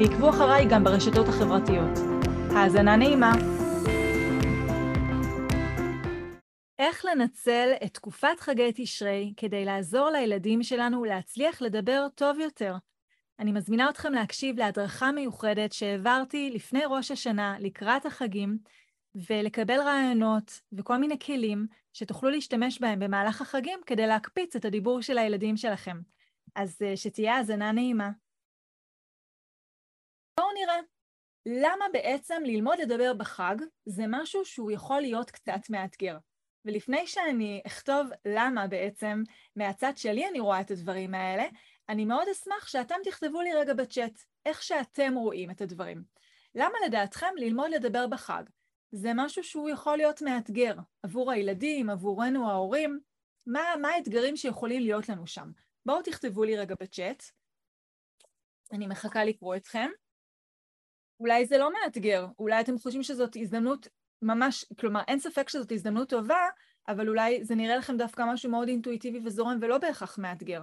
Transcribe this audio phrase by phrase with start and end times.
[0.00, 1.98] ועקבו אחריי גם ברשתות החברתיות.
[2.50, 3.32] האזנה נעימה.
[6.78, 12.76] איך לנצל את תקופת חגי תשרי כדי לעזור לילדים שלנו להצליח לדבר טוב יותר?
[13.38, 18.58] אני מזמינה אתכם להקשיב להדרכה מיוחדת שהעברתי לפני ראש השנה לקראת החגים,
[19.14, 25.18] ולקבל רעיונות וכל מיני כלים שתוכלו להשתמש בהם במהלך החגים כדי להקפיץ את הדיבור של
[25.18, 26.00] הילדים שלכם.
[26.54, 28.10] אז אה, שתהיה האזנה נעימה.
[30.38, 30.80] בואו נראה.
[31.46, 36.18] למה בעצם ללמוד לדבר בחג זה משהו שהוא יכול להיות קצת מאתגר?
[36.64, 39.22] ולפני שאני אכתוב למה בעצם
[39.56, 41.44] מהצד שלי אני רואה את הדברים האלה,
[41.88, 46.02] אני מאוד אשמח שאתם תכתבו לי רגע בצ'אט איך שאתם רואים את הדברים.
[46.54, 48.42] למה לדעתכם ללמוד לדבר בחג?
[48.92, 53.00] זה משהו שהוא יכול להיות מאתגר עבור הילדים, עבורנו ההורים.
[53.46, 55.50] מה, מה האתגרים שיכולים להיות לנו שם?
[55.86, 57.22] בואו תכתבו לי רגע בצ'אט.
[58.72, 59.90] אני מחכה לקרוא אתכם.
[61.20, 63.88] אולי זה לא מאתגר, אולי אתם חושבים שזאת הזדמנות
[64.22, 66.48] ממש, כלומר אין ספק שזאת הזדמנות טובה,
[66.88, 70.62] אבל אולי זה נראה לכם דווקא משהו מאוד אינטואיטיבי וזורם ולא בהכרח מאתגר.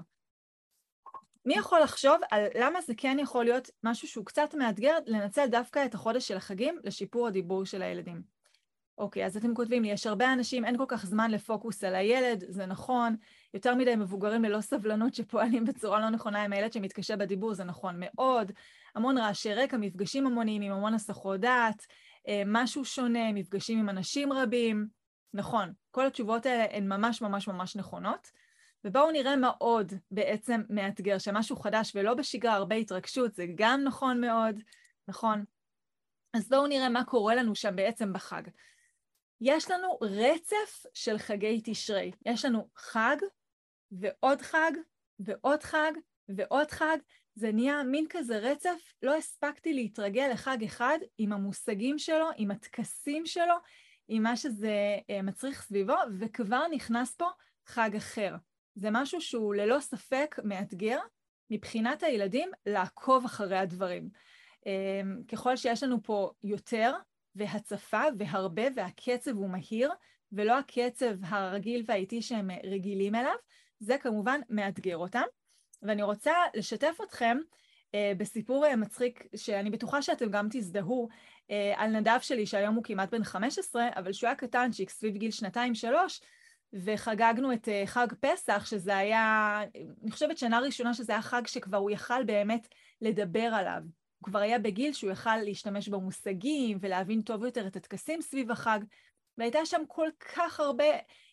[1.46, 5.86] מי יכול לחשוב על למה זה כן יכול להיות משהו שהוא קצת מאתגר לנצל דווקא
[5.86, 8.22] את החודש של החגים לשיפור הדיבור של הילדים?
[8.98, 12.44] אוקיי, אז אתם כותבים לי, יש הרבה אנשים, אין כל כך זמן לפוקוס על הילד,
[12.48, 13.16] זה נכון,
[13.54, 17.96] יותר מדי מבוגרים ללא סבלנות שפועלים בצורה לא נכונה עם הילד שמתקשה בדיבור, זה נכון
[18.00, 18.52] מאוד,
[18.96, 21.86] המון רעשי רקע, מפגשים המוניים עם המון הסחות דעת,
[22.28, 24.88] אה, משהו שונה, מפגשים עם אנשים רבים,
[25.34, 28.32] נכון, כל התשובות האלה הן ממש ממש ממש נכונות.
[28.84, 34.22] ובואו נראה מה עוד בעצם מאתגר, שמשהו חדש ולא בשגרה, הרבה התרגשות, זה גם נכון
[34.22, 34.60] מאוד,
[35.08, 35.44] נכון?
[36.34, 38.42] אז בואו נראה מה קורה לנו שם בעצם בחג.
[39.42, 42.12] יש לנו רצף של חגי תשרי.
[42.26, 43.18] יש לנו חג
[43.92, 44.72] ועוד חג
[45.20, 45.92] ועוד חג
[46.30, 46.98] ועוד חג.
[47.36, 53.26] זה נהיה מין כזה רצף, לא הספקתי להתרגל לחג אחד עם המושגים שלו, עם הטקסים
[53.26, 53.56] שלו,
[54.08, 57.28] עם מה שזה אה, מצריך סביבו, וכבר נכנס פה
[57.68, 58.36] חג אחר.
[58.76, 61.00] זה משהו שהוא ללא ספק מאתגר
[61.50, 64.10] מבחינת הילדים לעקוב אחרי הדברים.
[64.66, 66.94] אמ, ככל שיש לנו פה יותר
[67.36, 69.92] והצפה והרבה והקצב הוא מהיר,
[70.32, 73.36] ולא הקצב הרגיל והאיטי שהם רגילים אליו,
[73.80, 75.24] זה כמובן מאתגר אותם.
[75.88, 77.38] ואני רוצה לשתף אתכם
[77.96, 81.10] אה, בסיפור אה, מצחיק, שאני בטוחה שאתם גם תזדהו,
[81.52, 85.32] אה, על נדב שלי, שהיום הוא כמעט בן 15, אבל שהוא היה קטנצ'יק, סביב גיל
[85.32, 86.22] שנתיים-שלוש,
[86.74, 89.62] וחגגנו את אה, חג פסח, שזה היה,
[90.04, 92.68] אני חושבת שנה ראשונה שזה היה חג שכבר הוא יכל באמת
[93.02, 93.82] לדבר עליו.
[94.20, 98.80] הוא כבר היה בגיל שהוא יכל להשתמש במושגים ולהבין טוב יותר את הטקסים סביב החג,
[99.38, 100.86] והייתה שם כל כך הרבה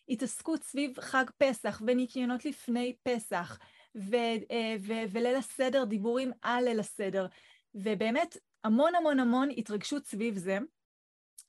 [0.09, 3.59] התעסקות סביב חג פסח וניקיונות לפני פסח,
[3.95, 7.27] וליל הסדר, דיבורים על ליל הסדר,
[7.75, 10.57] ובאמת המון המון המון התרגשות סביב זה,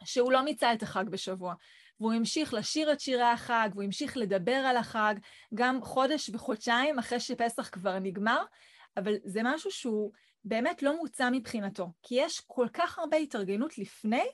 [0.05, 1.55] שהוא לא מיצה את החג בשבוע.
[2.01, 5.15] והוא המשיך לשיר את שירי החג, והוא המשיך לדבר על החג,
[5.55, 8.45] גם חודש וחודשיים אחרי שפסח כבר נגמר,
[8.97, 10.13] אבל זה משהו שהוא
[10.45, 14.25] באמת לא מוצע מבחינתו, כי יש כל כך הרבה התארגנות לפני,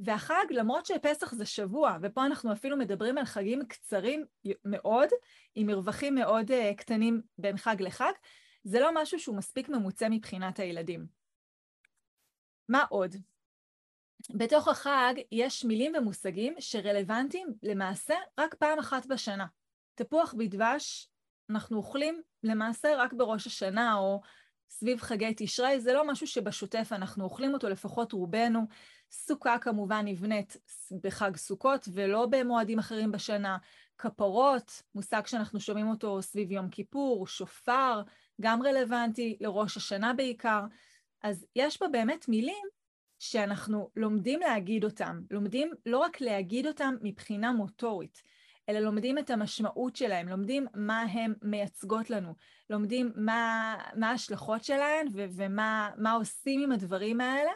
[0.00, 4.24] והחג, למרות שפסח זה שבוע, ופה אנחנו אפילו מדברים על חגים קצרים
[4.64, 5.08] מאוד,
[5.54, 8.12] עם מרווחים מאוד uh, קטנים בין חג לחג,
[8.64, 11.06] זה לא משהו שהוא מספיק ממוצע מבחינת הילדים.
[12.68, 13.14] מה עוד?
[14.34, 19.46] בתוך החג יש מילים ומושגים שרלוונטיים למעשה רק פעם אחת בשנה.
[19.94, 21.10] תפוח בדבש
[21.50, 24.20] אנחנו אוכלים למעשה רק בראש השנה או
[24.70, 28.60] סביב חגי תשרי, זה לא משהו שבשוטף אנחנו אוכלים אותו, לפחות רובנו.
[29.10, 30.56] סוכה כמובן נבנית
[31.02, 33.56] בחג סוכות ולא במועדים אחרים בשנה.
[33.98, 38.02] כפרות, מושג שאנחנו שומעים אותו סביב יום כיפור, שופר,
[38.40, 40.60] גם רלוונטי לראש השנה בעיקר.
[41.22, 42.66] אז יש פה באמת מילים
[43.18, 48.22] שאנחנו לומדים להגיד אותם, לומדים לא רק להגיד אותם מבחינה מוטורית,
[48.68, 52.34] אלא לומדים את המשמעות שלהם, לומדים מה הן מייצגות לנו,
[52.70, 57.50] לומדים מה, מה ההשלכות שלהן ו- ומה עושים עם הדברים האלה,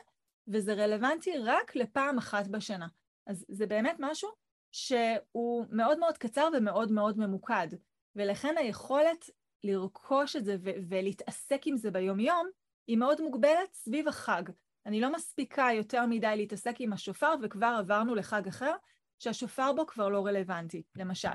[0.49, 2.87] וזה רלוונטי רק לפעם אחת בשנה.
[3.27, 4.29] אז זה באמת משהו
[4.73, 7.69] שהוא מאוד מאוד קצר ומאוד מאוד ממוקד,
[8.17, 9.31] ולכן היכולת
[9.65, 12.47] לרכוש את זה ו- ולהתעסק עם זה ביומיום
[12.87, 14.43] היא מאוד מוגבלת סביב החג.
[14.87, 18.75] אני לא מספיקה יותר מדי להתעסק עם השופר וכבר עברנו לחג אחר,
[19.23, 21.29] שהשופר בו כבר לא רלוונטי, למשל.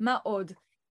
[0.00, 0.52] מה עוד?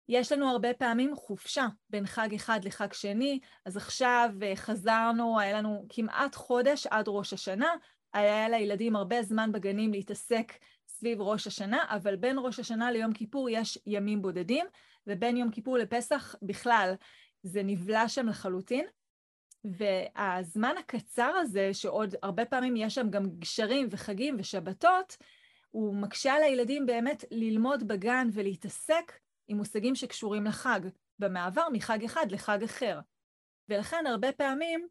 [0.08, 5.58] יש לנו הרבה פעמים חופשה בין חג אחד לחג שני, אז עכשיו אה, חזרנו, היה
[5.58, 7.74] לנו כמעט חודש עד ראש השנה,
[8.14, 10.52] היה לילדים הרבה זמן בגנים להתעסק
[10.88, 14.66] סביב ראש השנה, אבל בין ראש השנה ליום כיפור יש ימים בודדים,
[15.06, 16.94] ובין יום כיפור לפסח בכלל
[17.42, 18.86] זה נבלע שם לחלוטין.
[19.70, 25.16] והזמן הקצר הזה, שעוד הרבה פעמים יש שם גם גשרים וחגים ושבתות,
[25.70, 29.12] הוא מקשה על הילדים באמת ללמוד בגן ולהתעסק
[29.48, 30.80] עם מושגים שקשורים לחג,
[31.18, 33.00] במעבר מחג אחד לחג אחר.
[33.68, 34.88] ולכן הרבה פעמים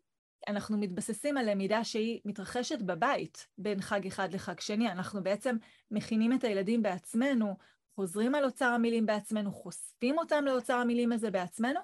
[0.47, 4.91] אנחנו מתבססים על למידה שהיא מתרחשת בבית בין חג אחד לחג שני.
[4.91, 5.57] אנחנו בעצם
[5.91, 7.55] מכינים את הילדים בעצמנו,
[7.95, 11.79] חוזרים על אוצר המילים בעצמנו, חושפים אותם לאוצר המילים הזה בעצמנו,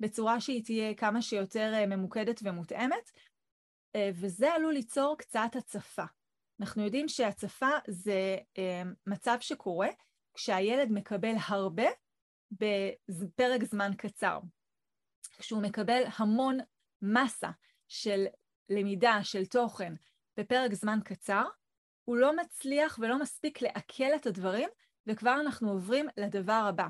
[0.00, 3.10] בצורה שהיא תהיה כמה שיותר אה, ממוקדת ומותאמת,
[3.96, 6.04] אה, וזה עלול ליצור קצת הצפה.
[6.60, 9.88] אנחנו יודעים שהצפה זה אה, מצב שקורה
[10.34, 11.86] כשהילד מקבל הרבה
[12.50, 14.38] בפרק זמן קצר.
[15.38, 16.58] כשהוא מקבל המון
[17.02, 17.50] מסה
[17.88, 18.24] של
[18.68, 19.92] למידה, של תוכן,
[20.36, 21.44] בפרק זמן קצר,
[22.04, 24.68] הוא לא מצליח ולא מספיק לעכל את הדברים,
[25.06, 26.86] וכבר אנחנו עוברים לדבר הבא.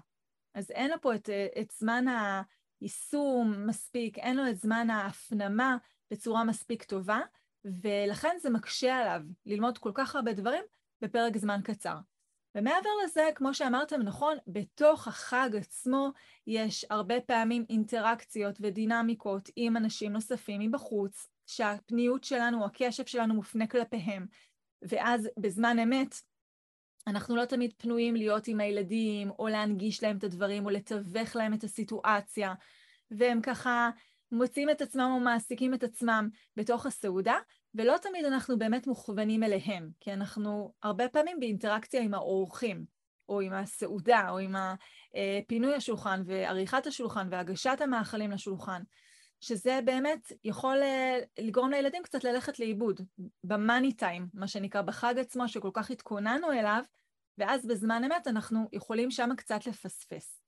[0.54, 1.30] אז אין לו פה את,
[1.60, 2.04] את זמן
[2.80, 5.76] היישום מספיק, אין לו את זמן ההפנמה
[6.10, 7.20] בצורה מספיק טובה,
[7.64, 10.64] ולכן זה מקשה עליו ללמוד כל כך הרבה דברים
[11.02, 11.96] בפרק זמן קצר.
[12.54, 16.10] ומעבר לזה, כמו שאמרתם נכון, בתוך החג עצמו
[16.46, 24.26] יש הרבה פעמים אינטראקציות ודינמיקות עם אנשים נוספים מבחוץ, שהפניות שלנו, הקשב שלנו מופנה כלפיהם,
[24.82, 26.14] ואז בזמן אמת
[27.06, 31.54] אנחנו לא תמיד פנויים להיות עם הילדים, או להנגיש להם את הדברים, או לתווך להם
[31.54, 32.54] את הסיטואציה,
[33.10, 33.90] והם ככה
[34.32, 37.36] מוצאים את עצמם או מעסיקים את עצמם בתוך הסעודה,
[37.74, 42.84] ולא תמיד אנחנו באמת מוכוונים אליהם, כי אנחנו הרבה פעמים באינטראקציה עם האורחים,
[43.28, 44.54] או עם הסעודה, או עם
[45.46, 48.82] פינוי השולחן ועריכת השולחן והגשת המאכלים לשולחן,
[49.46, 53.00] שזה באמת יכול אה, לגרום לילדים קצת ללכת לאיבוד,
[53.44, 56.82] במאני טיים, מה שנקרא, בחג עצמו שכל כך התכוננו אליו,
[57.38, 60.40] ואז בזמן אמת אנחנו יכולים שם קצת לפספס.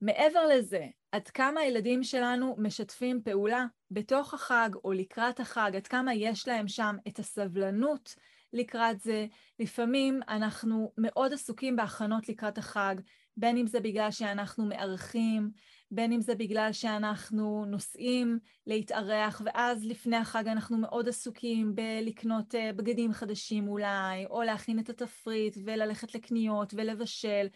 [0.00, 6.14] מעבר לזה, עד כמה הילדים שלנו משתפים פעולה בתוך החג או לקראת החג, עד כמה
[6.14, 8.14] יש להם שם את הסבלנות
[8.52, 9.26] לקראת זה.
[9.58, 12.94] לפעמים אנחנו מאוד עסוקים בהכנות לקראת החג,
[13.36, 15.50] בין אם זה בגלל שאנחנו מארחים,
[15.90, 22.72] בין אם זה בגלל שאנחנו נוסעים להתארח, ואז לפני החג אנחנו מאוד עסוקים בלקנות אה,
[22.72, 27.46] בגדים חדשים אולי, או להכין את התפריט וללכת לקניות ולבשל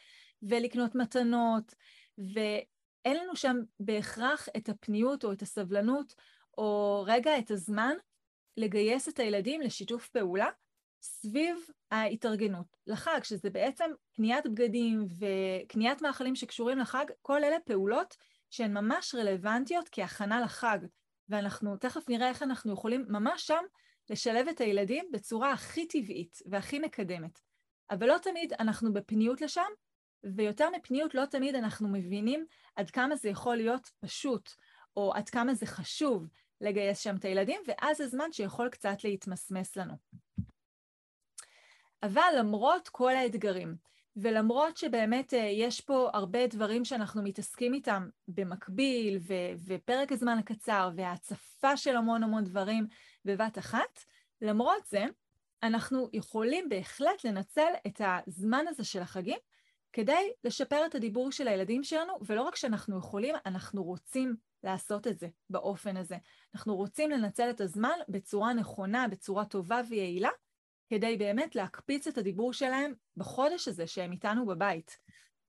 [0.42, 1.74] ולקנות מתנות.
[2.18, 6.14] ואין לנו שם בהכרח את הפניות או את הסבלנות,
[6.58, 7.94] או רגע את הזמן
[8.56, 10.48] לגייס את הילדים לשיתוף פעולה
[11.02, 11.56] סביב
[11.90, 18.16] ההתארגנות לחג, שזה בעצם קניית בגדים וקניית מאכלים שקשורים לחג, כל אלה פעולות
[18.50, 20.78] שהן ממש רלוונטיות כהכנה לחג,
[21.28, 23.64] ואנחנו תכף נראה איך אנחנו יכולים ממש שם
[24.10, 27.40] לשלב את הילדים בצורה הכי טבעית והכי מקדמת.
[27.90, 29.70] אבל לא תמיד אנחנו בפניות לשם,
[30.36, 32.46] ויותר מפניות לא תמיד אנחנו מבינים
[32.76, 34.50] עד כמה זה יכול להיות פשוט,
[34.96, 36.26] או עד כמה זה חשוב
[36.60, 39.94] לגייס שם את הילדים, ואז זה זמן שיכול קצת להתמסמס לנו.
[42.02, 43.76] אבל למרות כל האתגרים,
[44.16, 50.90] ולמרות שבאמת אה, יש פה הרבה דברים שאנחנו מתעסקים איתם במקביל, ו- ופרק הזמן הקצר,
[50.96, 52.86] וההצפה של המון המון דברים
[53.24, 54.04] בבת אחת,
[54.42, 55.04] למרות זה,
[55.62, 59.38] אנחנו יכולים בהחלט לנצל את הזמן הזה של החגים
[59.92, 65.18] כדי לשפר את הדיבור של הילדים שלנו, ולא רק שאנחנו יכולים, אנחנו רוצים לעשות את
[65.18, 66.16] זה באופן הזה.
[66.54, 70.30] אנחנו רוצים לנצל את הזמן בצורה נכונה, בצורה טובה ויעילה,
[70.90, 74.98] כדי באמת להקפיץ את הדיבור שלהם בחודש הזה שהם איתנו בבית.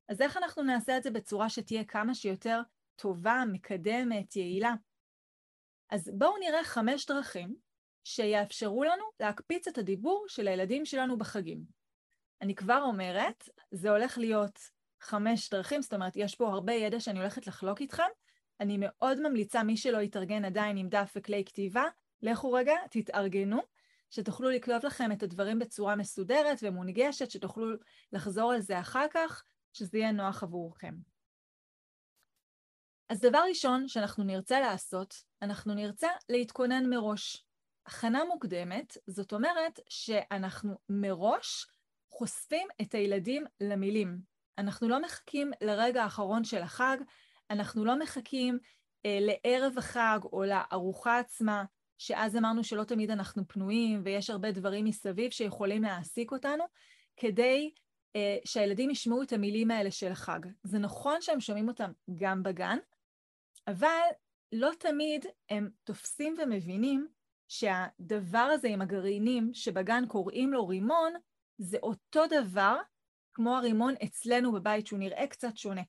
[0.10, 2.62] אז איך אנחנו נעשה את זה בצורה שתהיה כמה שיותר
[2.96, 4.74] טובה, מקדמת, יעילה?
[5.90, 7.56] אז בואו נראה חמש דרכים
[8.04, 11.64] שיאפשרו לנו להקפיץ את הדיבור של הילדים שלנו בחגים.
[12.42, 14.60] אני כבר אומרת, זה הולך להיות
[15.02, 18.04] חמש דרכים, זאת אומרת, יש פה הרבה ידע שאני הולכת לחלוק איתכם.
[18.60, 21.86] אני מאוד ממליצה, מי שלא יתארגן עדיין עם דף וכלי כתיבה,
[22.22, 23.62] לכו רגע, תתארגנו,
[24.12, 27.68] שתוכלו לכתוב לכם את הדברים בצורה מסודרת ומונגשת, שתוכלו
[28.14, 30.94] לחזור על זה אחר כך, שזה יהיה נוח עבורכם.
[33.10, 37.46] אז דבר ראשון שאנחנו נרצה לעשות, אנחנו נרצה להתכונן מראש.
[37.86, 41.66] הכנה מוקדמת, זאת אומרת שאנחנו מראש
[42.10, 44.20] חושפים את הילדים למילים.
[44.58, 46.98] אנחנו לא מחכים לרגע האחרון של החג,
[47.50, 48.60] אנחנו לא מחכים
[49.06, 51.64] אה, לערב החג או לארוחה עצמה,
[52.02, 56.64] שאז אמרנו שלא תמיד אנחנו פנויים ויש הרבה דברים מסביב שיכולים להעסיק אותנו,
[57.18, 57.72] כדי
[58.16, 60.40] אה, שהילדים ישמעו את המילים האלה של החג.
[60.64, 62.78] זה נכון שהם שומעים אותם גם בגן,
[63.68, 64.08] אבל
[64.52, 67.08] לא תמיד הם תופסים ומבינים
[67.48, 71.14] שהדבר הזה עם הגרעינים שבגן קוראים לו רימון,
[71.58, 72.78] זה אותו דבר
[73.34, 75.82] כמו הרימון אצלנו בבית, שהוא נראה קצת שונה.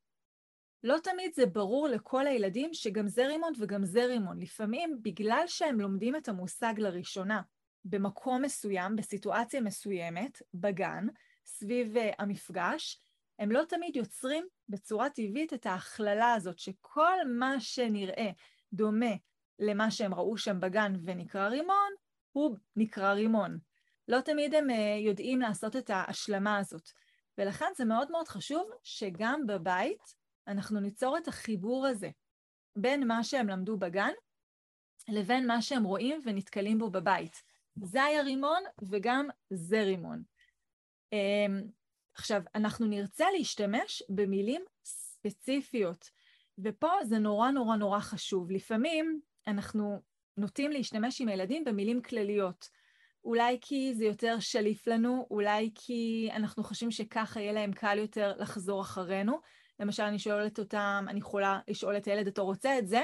[0.85, 4.39] לא תמיד זה ברור לכל הילדים שגם זה רימון וגם זה רימון.
[4.39, 7.43] לפעמים, בגלל שהם לומדים את המושג לראשונה
[7.85, 11.07] במקום מסוים, בסיטואציה מסוימת, בגן,
[11.45, 13.01] סביב uh, המפגש,
[13.39, 18.31] הם לא תמיד יוצרים בצורה טבעית את ההכללה הזאת, שכל מה שנראה
[18.73, 19.15] דומה
[19.59, 21.93] למה שהם ראו שם בגן ונקרא רימון,
[22.33, 23.59] הוא נקרא רימון.
[24.09, 24.73] לא תמיד הם uh,
[25.07, 26.91] יודעים לעשות את ההשלמה הזאת.
[27.39, 32.11] ולכן זה מאוד מאוד חשוב שגם בבית אנחנו ניצור את החיבור הזה
[32.77, 34.13] בין מה שהם למדו בגן
[35.09, 37.43] לבין מה שהם רואים ונתקלים בו בבית.
[37.83, 40.23] זה היה רימון וגם זה רימון.
[41.13, 41.63] אמ,
[42.15, 46.11] עכשיו, אנחנו נרצה להשתמש במילים ספציפיות,
[46.59, 48.51] ופה זה נורא נורא נורא חשוב.
[48.51, 50.03] לפעמים אנחנו
[50.37, 52.69] נוטים להשתמש עם הילדים במילים כלליות.
[53.25, 58.37] אולי כי זה יותר שליף לנו, אולי כי אנחנו חושבים שככה יהיה להם קל יותר
[58.39, 59.41] לחזור אחרינו.
[59.83, 63.03] למשל, אני שואלת אותם, אני יכולה לשאול את הילד, אתה רוצה את זה?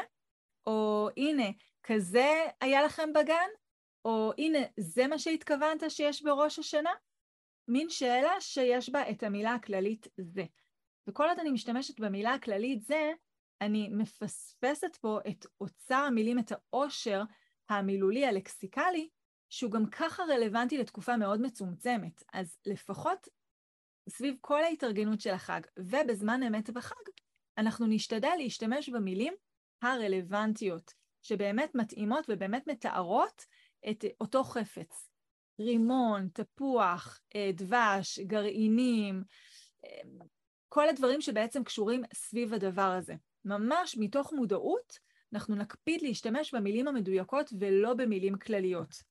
[0.66, 1.46] או הנה,
[1.82, 3.48] כזה היה לכם בגן?
[4.04, 6.90] או הנה, זה מה שהתכוונת שיש בראש השנה?
[7.68, 10.44] מין שאלה שיש בה את המילה הכללית זה.
[11.08, 13.12] וכל עוד אני משתמשת במילה הכללית זה,
[13.60, 17.22] אני מפספסת פה את אוצר המילים, את העושר
[17.68, 19.08] המילולי הלקסיקלי,
[19.50, 22.22] שהוא גם ככה רלוונטי לתקופה מאוד מצומצמת.
[22.32, 23.28] אז לפחות
[24.08, 26.94] סביב כל ההתארגנות של החג ובזמן אמת בחג,
[27.58, 29.34] אנחנו נשתדל להשתמש במילים
[29.82, 33.44] הרלוונטיות, שבאמת מתאימות ובאמת מתארות
[33.90, 35.08] את אותו חפץ.
[35.60, 39.22] רימון, תפוח, אה, דבש, גרעינים,
[39.84, 40.00] אה,
[40.68, 43.14] כל הדברים שבעצם קשורים סביב הדבר הזה.
[43.44, 44.98] ממש מתוך מודעות,
[45.32, 49.02] אנחנו נקפיד להשתמש במילים המדויקות ולא במילים כלליות.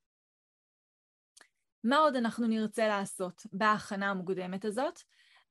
[1.83, 4.99] מה עוד אנחנו נרצה לעשות בהכנה המוקדמת הזאת?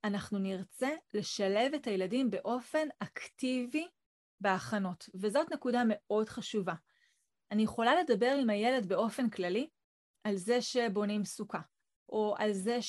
[0.03, 3.87] אנחנו נרצה לשלב את הילדים באופן אקטיבי
[4.41, 6.73] בהכנות, וזאת נקודה מאוד חשובה.
[7.51, 9.69] אני יכולה לדבר עם הילד באופן כללי
[10.23, 11.59] על זה שבונים סוכה,
[12.09, 12.79] או על זה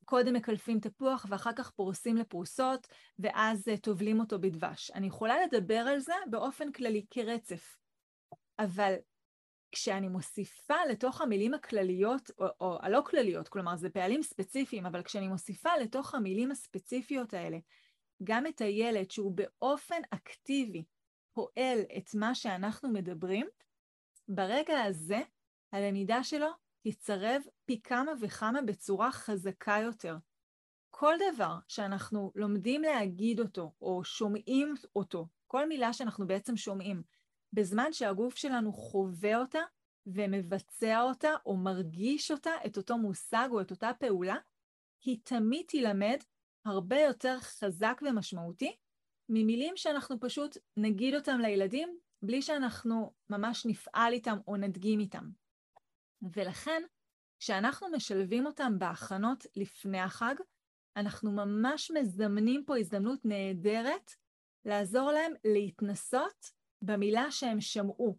[0.00, 2.86] שקודם מקלפים תפוח ואחר כך פורסים לפרוסות
[3.18, 4.90] ואז טובלים אותו בדבש.
[4.90, 7.76] אני יכולה לדבר על זה באופן כללי כרצף,
[8.58, 8.94] אבל
[9.72, 15.28] כשאני מוסיפה לתוך המילים הכלליות, או, או הלא כלליות, כלומר זה פעלים ספציפיים, אבל כשאני
[15.28, 17.58] מוסיפה לתוך המילים הספציפיות האלה
[18.24, 20.84] גם את הילד שהוא באופן אקטיבי
[21.32, 23.46] פועל את מה שאנחנו מדברים,
[24.28, 25.20] ברגע הזה
[25.72, 26.48] הלמידה שלו
[26.80, 30.16] תצרב פי כמה וכמה בצורה חזקה יותר.
[30.90, 37.02] כל דבר שאנחנו לומדים להגיד אותו או שומעים אותו, כל מילה שאנחנו בעצם שומעים,
[37.52, 39.60] בזמן שהגוף שלנו חווה אותה
[40.06, 44.36] ומבצע אותה או מרגיש אותה, את אותו מושג או את אותה פעולה,
[45.04, 46.18] היא תמיד תילמד
[46.64, 48.76] הרבה יותר חזק ומשמעותי
[49.28, 55.30] ממילים שאנחנו פשוט נגיד אותם לילדים בלי שאנחנו ממש נפעל איתם או נדגים איתם.
[56.22, 56.82] ולכן,
[57.38, 60.34] כשאנחנו משלבים אותם בהכנות לפני החג,
[60.96, 64.10] אנחנו ממש מזמנים פה הזדמנות נהדרת
[64.64, 66.55] לעזור להם להתנסות
[66.86, 68.16] במילה שהם שמעו.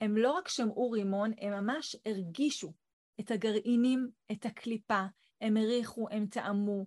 [0.00, 2.72] הם לא רק שמעו רימון, הם ממש הרגישו
[3.20, 5.04] את הגרעינים, את הקליפה,
[5.40, 6.86] הם הריחו, הם טעמו,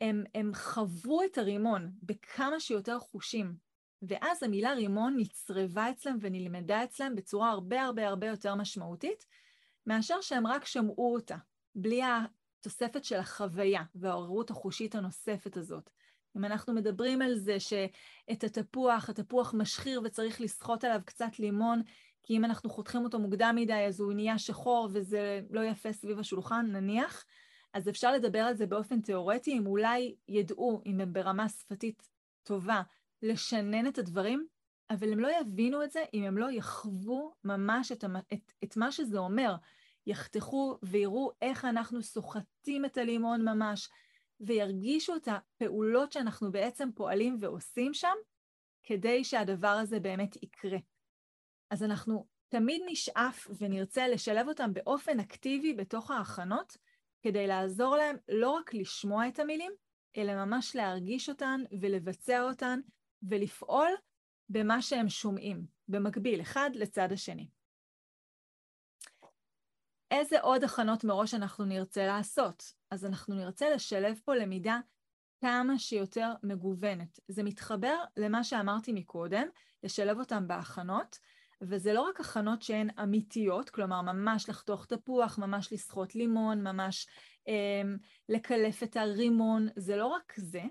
[0.00, 3.54] הם, הם חוו את הרימון בכמה שיותר חושים,
[4.02, 9.26] ואז המילה רימון נצרבה אצלם ונלמדה אצלם בצורה הרבה הרבה הרבה יותר משמעותית,
[9.86, 11.36] מאשר שהם רק שמעו אותה,
[11.74, 15.90] בלי התוספת של החוויה והעוררות החושית הנוספת הזאת.
[16.36, 21.82] אם אנחנו מדברים על זה שאת התפוח, התפוח משחיר וצריך לסחוט עליו קצת לימון,
[22.22, 26.18] כי אם אנחנו חותכים אותו מוקדם מדי אז הוא נהיה שחור וזה לא יפה סביב
[26.18, 27.24] השולחן, נניח,
[27.72, 32.08] אז אפשר לדבר על זה באופן תיאורטי, אם אולי ידעו, אם הם ברמה שפתית
[32.42, 32.82] טובה,
[33.22, 34.46] לשנן את הדברים,
[34.90, 38.92] אבל הם לא יבינו את זה אם הם לא יחוו ממש את, את, את מה
[38.92, 39.54] שזה אומר.
[40.06, 43.88] יחתכו ויראו איך אנחנו סוחטים את הלימון ממש,
[44.40, 48.14] וירגישו את הפעולות שאנחנו בעצם פועלים ועושים שם,
[48.82, 50.78] כדי שהדבר הזה באמת יקרה.
[51.70, 56.76] אז אנחנו תמיד נשאף ונרצה לשלב אותם באופן אקטיבי בתוך ההכנות,
[57.22, 59.72] כדי לעזור להם לא רק לשמוע את המילים,
[60.16, 62.80] אלא ממש להרגיש אותן ולבצע אותן
[63.22, 63.90] ולפעול
[64.48, 67.48] במה שהם שומעים, במקביל, אחד לצד השני.
[70.10, 72.72] איזה עוד הכנות מראש אנחנו נרצה לעשות?
[72.90, 74.78] אז אנחנו נרצה לשלב פה למידה
[75.40, 77.20] כמה שיותר מגוונת.
[77.28, 79.48] זה מתחבר למה שאמרתי מקודם,
[79.82, 81.18] לשלב אותם בהכנות,
[81.62, 87.06] וזה לא רק הכנות שהן אמיתיות, כלומר ממש לחתוך תפוח, ממש לסחוט לימון, ממש
[87.48, 87.82] אה,
[88.28, 90.62] לקלף את הרימון, זה לא רק זה,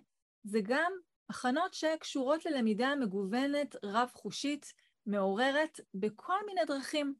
[0.44, 0.92] זה גם
[1.30, 4.74] הכנות שקשורות ללמידה מגוונת, רב-חושית,
[5.06, 7.16] מעוררת בכל מיני דרכים,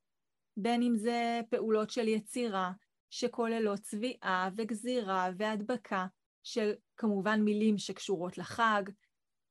[0.58, 2.72] בין אם זה פעולות של יצירה,
[3.10, 6.06] שכוללות צביעה וגזירה והדבקה
[6.44, 8.84] של כמובן מילים שקשורות לחג,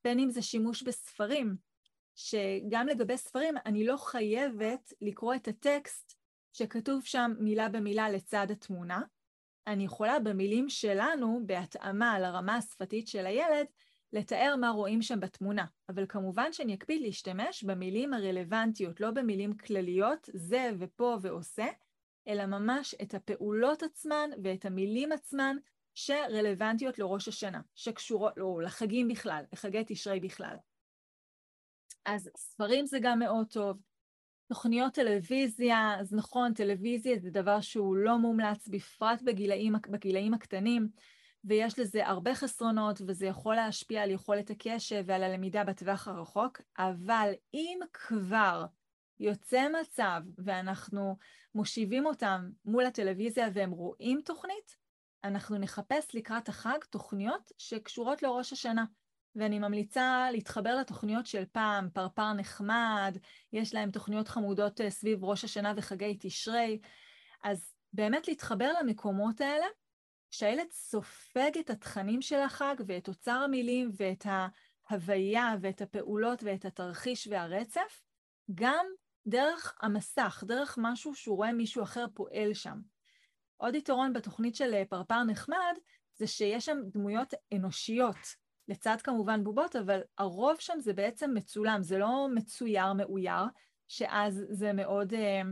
[0.04, 1.56] בין אם זה שימוש בספרים,
[2.14, 6.14] שגם לגבי ספרים אני לא חייבת לקרוא את הטקסט
[6.52, 9.02] שכתוב שם מילה במילה לצד התמונה,
[9.66, 13.66] אני יכולה במילים שלנו, בהתאמה לרמה השפתית של הילד,
[14.14, 20.28] לתאר מה רואים שם בתמונה, אבל כמובן שאני אקפיד להשתמש במילים הרלוונטיות, לא במילים כלליות,
[20.34, 21.66] זה ופה ועושה,
[22.28, 25.56] אלא ממש את הפעולות עצמן ואת המילים עצמן
[25.94, 30.56] שרלוונטיות לראש השנה, שקשורות, או לחגים בכלל, לחגי תשרי בכלל.
[32.04, 33.76] אז ספרים זה גם מאוד טוב.
[34.48, 40.88] תוכניות טלוויזיה, אז נכון, טלוויזיה זה דבר שהוא לא מומלץ, בפרט בגילאים, בגילאים הקטנים.
[41.44, 47.32] ויש לזה הרבה חסרונות, וזה יכול להשפיע על יכולת הקשב ועל הלמידה בטווח הרחוק, אבל
[47.54, 48.64] אם כבר
[49.20, 51.16] יוצא מצב ואנחנו
[51.54, 54.76] מושיבים אותם מול הטלוויזיה והם רואים תוכנית,
[55.24, 58.84] אנחנו נחפש לקראת החג תוכניות שקשורות לראש השנה.
[59.36, 63.18] ואני ממליצה להתחבר לתוכניות של פעם, פרפר נחמד,
[63.52, 66.80] יש להם תוכניות חמודות אה, סביב ראש השנה וחגי תשרי,
[67.44, 69.66] אז באמת להתחבר למקומות האלה
[70.36, 74.26] כשהילד סופג את התכנים של החג ואת אוצר המילים ואת
[74.90, 78.02] ההוויה ואת הפעולות ואת התרחיש והרצף,
[78.54, 78.86] גם
[79.26, 82.80] דרך המסך, דרך משהו שהוא רואה מישהו אחר פועל שם.
[83.56, 85.74] עוד יתרון בתוכנית של אה, פרפר נחמד,
[86.16, 88.36] זה שיש שם דמויות אנושיות,
[88.68, 93.44] לצד כמובן בובות, אבל הרוב שם זה בעצם מצולם, זה לא מצויר מאויר,
[93.88, 95.42] שאז זה מאוד אה,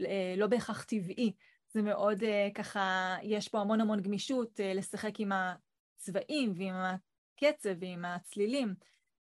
[0.00, 1.32] אה לא בהכרח טבעי.
[1.74, 7.74] זה מאוד uh, ככה, יש פה המון המון גמישות uh, לשחק עם הצבעים ועם הקצב
[7.80, 8.74] ועם הצלילים.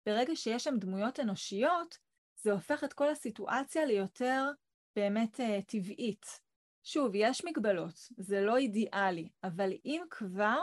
[0.07, 1.99] ברגע שיש שם דמויות אנושיות,
[2.37, 4.51] זה הופך את כל הסיטואציה ליותר
[4.97, 6.41] באמת uh, טבעית.
[6.85, 10.63] שוב, יש מגבלות, זה לא אידיאלי, אבל אם כבר,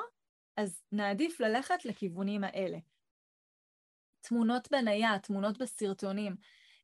[0.58, 2.78] אז נעדיף ללכת לכיוונים האלה.
[4.22, 6.36] תמונות בנייד, תמונות בסרטונים,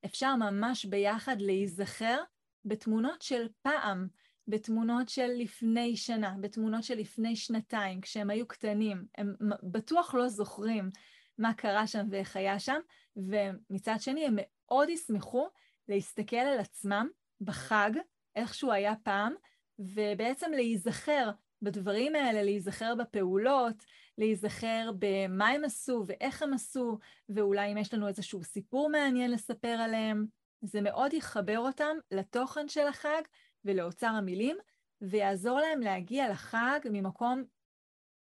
[0.06, 2.24] אפשר ממש ביחד להיזכר
[2.66, 4.08] בתמונות של פעם,
[4.48, 10.90] בתמונות של לפני שנה, בתמונות של לפני שנתיים, כשהם היו קטנים, הם בטוח לא זוכרים
[11.38, 12.80] מה קרה שם ואיך היה שם,
[13.16, 15.48] ומצד שני הם מאוד ישמחו
[15.90, 17.08] להסתכל על עצמם
[17.42, 17.92] בחג,
[18.36, 19.34] איך שהוא היה פעם,
[19.80, 21.32] ובעצם להיזכר
[21.62, 23.86] בדברים האלה, להיזכר בפעולות,
[24.18, 26.98] להיזכר במה הם עשו ואיך הם עשו,
[27.30, 30.26] ואולי אם יש לנו איזשהו סיפור מעניין לספר עליהם.
[30.62, 33.22] זה מאוד יחבר אותם לתוכן של החג
[33.66, 34.58] ולאוצר המילים,
[35.02, 37.44] ויעזור להם להגיע לחג ממקום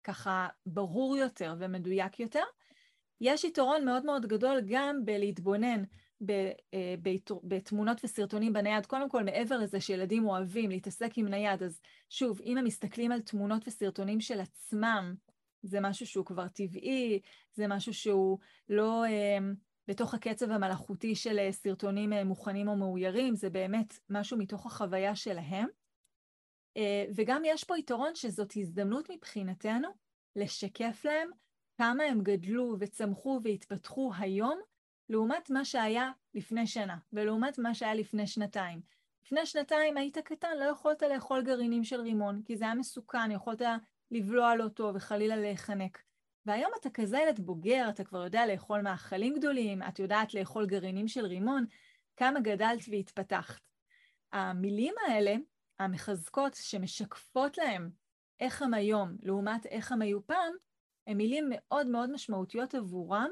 [0.05, 2.45] ככה ברור יותר ומדויק יותר.
[3.21, 5.83] יש יתרון מאוד מאוד גדול גם בלהתבונן
[6.31, 6.95] אה,
[7.43, 8.87] בתמונות וסרטונים בנייד.
[8.87, 13.21] קודם כל, מעבר לזה שילדים אוהבים להתעסק עם נייד, אז שוב, אם הם מסתכלים על
[13.21, 15.15] תמונות וסרטונים של עצמם,
[15.63, 17.21] זה משהו שהוא כבר טבעי,
[17.55, 19.39] זה משהו שהוא לא אה,
[19.89, 25.17] בתוך הקצב המלאכותי של אה, סרטונים אה, מוכנים או מאוירים, זה באמת משהו מתוך החוויה
[25.17, 25.69] שלהם.
[26.77, 29.89] אה, וגם יש פה יתרון שזאת הזדמנות מבחינתנו
[30.37, 31.31] לשקף להם
[31.79, 34.61] כמה הם גדלו וצמחו והתפתחו היום,
[35.09, 38.81] לעומת מה שהיה לפני שנה, ולעומת מה שהיה לפני שנתיים.
[39.25, 43.63] לפני שנתיים היית קטן, לא יכולת לאכול גרעינים של רימון, כי זה היה מסוכן, יכולת
[44.11, 46.08] לבלוע לא טוב וחלילה להיחנק.
[46.49, 51.09] והיום אתה כזה ילד בוגר, אתה כבר יודע לאכול מאכלים גדולים, את יודעת לאכול גרעינים
[51.09, 51.67] של רימון,
[52.17, 53.61] כמה גדלת והתפתחת.
[54.33, 55.35] המילים האלה,
[55.79, 57.91] המחזקות, שמשקפות להם
[58.41, 60.55] איך הם היום לעומת איך הם היו פעם,
[61.07, 63.31] הן מילים מאוד מאוד משמעותיות עבורם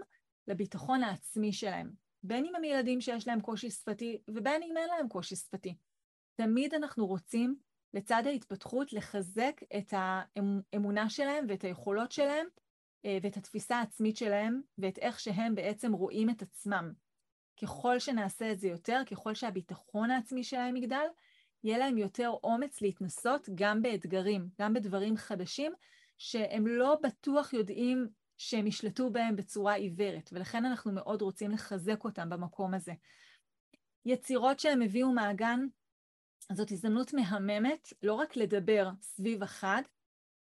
[0.49, 1.91] לביטחון העצמי שלהם.
[2.23, 5.77] בין אם הם ילדים שיש להם קושי שפתי ובין אם אין להם קושי שפתי.
[6.35, 7.57] תמיד אנחנו רוצים,
[7.95, 12.47] לצד ההתפתחות, לחזק את האמונה שלהם ואת היכולות שלהם
[13.23, 16.93] ואת התפיסה העצמית שלהם ואת איך שהם בעצם רואים את עצמם.
[17.63, 21.07] ככל שנעשה את זה יותר, ככל שהביטחון העצמי שלהם יגדל,
[21.65, 25.73] יהיה להם יותר אומץ להתנסות גם באתגרים, גם בדברים חדשים,
[26.19, 32.31] שהם לא בטוח יודעים שהם ישלטו בהם בצורה עיוורת, ולכן אנחנו מאוד רוצים לחזק אותם
[32.31, 32.93] במקום הזה.
[34.05, 35.67] יצירות שהם הביאו מהגן,
[36.53, 39.83] זאת הזדמנות מהממת לא רק לדבר סביב החג,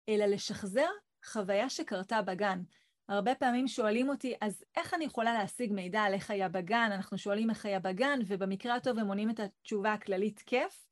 [0.10, 0.89] אלא לשחזר
[1.24, 2.62] חוויה שקרתה בגן.
[3.10, 6.90] הרבה פעמים שואלים אותי, אז איך אני יכולה להשיג מידע על איך היה בגן?
[6.92, 10.86] אנחנו שואלים איך היה בגן, ובמקרה הטוב הם עונים את התשובה הכללית כיף,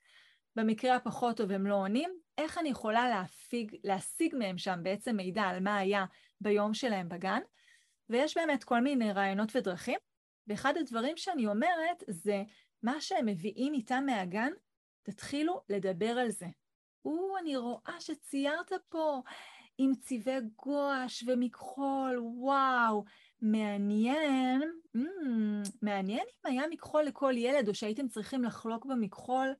[0.55, 2.09] במקרה הפחות טוב הם לא עונים.
[2.37, 6.05] איך אני יכולה להפיג, להשיג מהם שם בעצם מידע על מה היה
[6.41, 7.41] ביום שלהם בגן?
[8.09, 9.99] ויש באמת כל מיני רעיונות ודרכים,
[10.47, 12.43] ואחד הדברים שאני אומרת זה,
[12.83, 14.51] מה שהם מביאים איתם מהגן,
[15.03, 16.47] תתחילו לדבר על זה.
[17.05, 19.21] או, אני רואה שציירת פה
[19.83, 23.03] עם צבעי גואש ומכחול, וואו,
[23.41, 24.61] מעניין,
[24.97, 29.53] mm, מעניין אם היה מכחול לכל ילד או שהייתם צריכים לחלוק במכחול.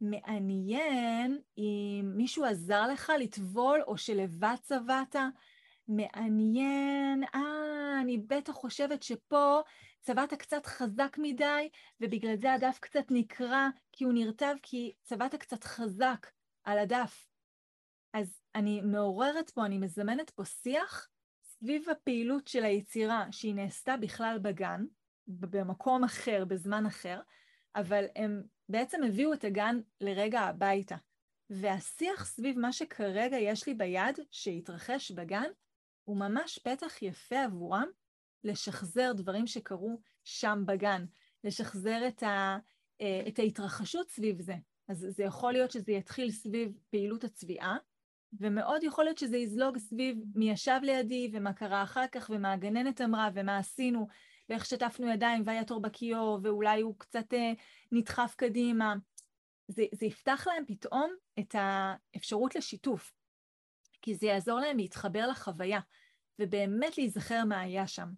[0.00, 5.16] מעניין אם מישהו עזר לך לטבול או שלבד צבעת.
[5.88, 9.60] מעניין, אה, אני בטח חושבת שפה
[10.00, 11.68] צבעת קצת חזק מדי,
[12.00, 16.26] ובגלל זה הדף קצת נקרע, כי הוא נרטב, כי צבעת קצת חזק
[16.64, 17.31] על הדף.
[18.12, 21.08] אז אני מעוררת פה, אני מזמנת פה שיח
[21.44, 24.84] סביב הפעילות של היצירה שהיא נעשתה בכלל בגן,
[25.26, 27.20] במקום אחר, בזמן אחר,
[27.76, 30.96] אבל הם בעצם הביאו את הגן לרגע הביתה.
[31.50, 35.50] והשיח סביב מה שכרגע יש לי ביד, שהתרחש בגן,
[36.04, 37.88] הוא ממש פתח יפה עבורם
[38.44, 41.04] לשחזר דברים שקרו שם בגן,
[41.44, 42.58] לשחזר את, ה,
[43.00, 44.54] אה, את ההתרחשות סביב זה.
[44.88, 47.76] אז זה יכול להיות שזה יתחיל סביב פעילות הצביעה,
[48.40, 53.00] ומאוד יכול להיות שזה יזלוג סביב מי ישב לידי ומה קרה אחר כך ומה הגננת
[53.00, 54.06] אמרה ומה עשינו
[54.48, 57.52] ואיך שטפנו ידיים והיה תור בכיור ואולי הוא קצת אה,
[57.92, 58.94] נדחף קדימה.
[59.68, 63.12] זה, זה יפתח להם פתאום את האפשרות לשיתוף,
[64.02, 65.80] כי זה יעזור להם להתחבר לחוויה
[66.38, 68.08] ובאמת להיזכר מה היה שם.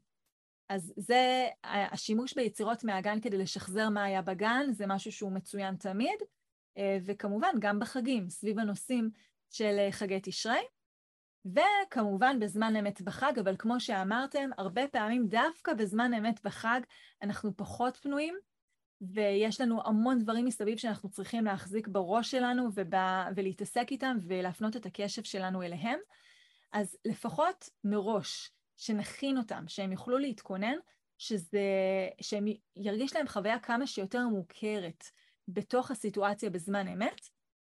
[0.68, 6.20] אז זה השימוש ביצירות מהגן כדי לשחזר מה היה בגן, זה משהו שהוא מצוין תמיד,
[6.79, 9.11] אה, וכמובן גם בחגים, סביב הנושאים
[9.54, 10.62] של אה, חגי תשרי,
[11.46, 16.80] וכמובן בזמן אמת בחג, אבל כמו שאמרתם, הרבה פעמים דווקא בזמן אמת בחג
[17.22, 18.34] אנחנו פחות פנויים,
[19.00, 24.86] ויש לנו המון דברים מסביב שאנחנו צריכים להחזיק בראש שלנו ובא, ולהתעסק איתם ולהפנות את
[24.86, 25.98] הקשב שלנו אליהם.
[26.72, 30.76] אז לפחות מראש, שנכין אותם, שהם יוכלו להתכונן,
[31.18, 31.60] שזה,
[32.20, 32.44] שהם
[32.76, 35.04] ירגיש להם חוויה כמה שיותר מוכרת
[35.48, 37.20] בתוך הסיטואציה בזמן אמת,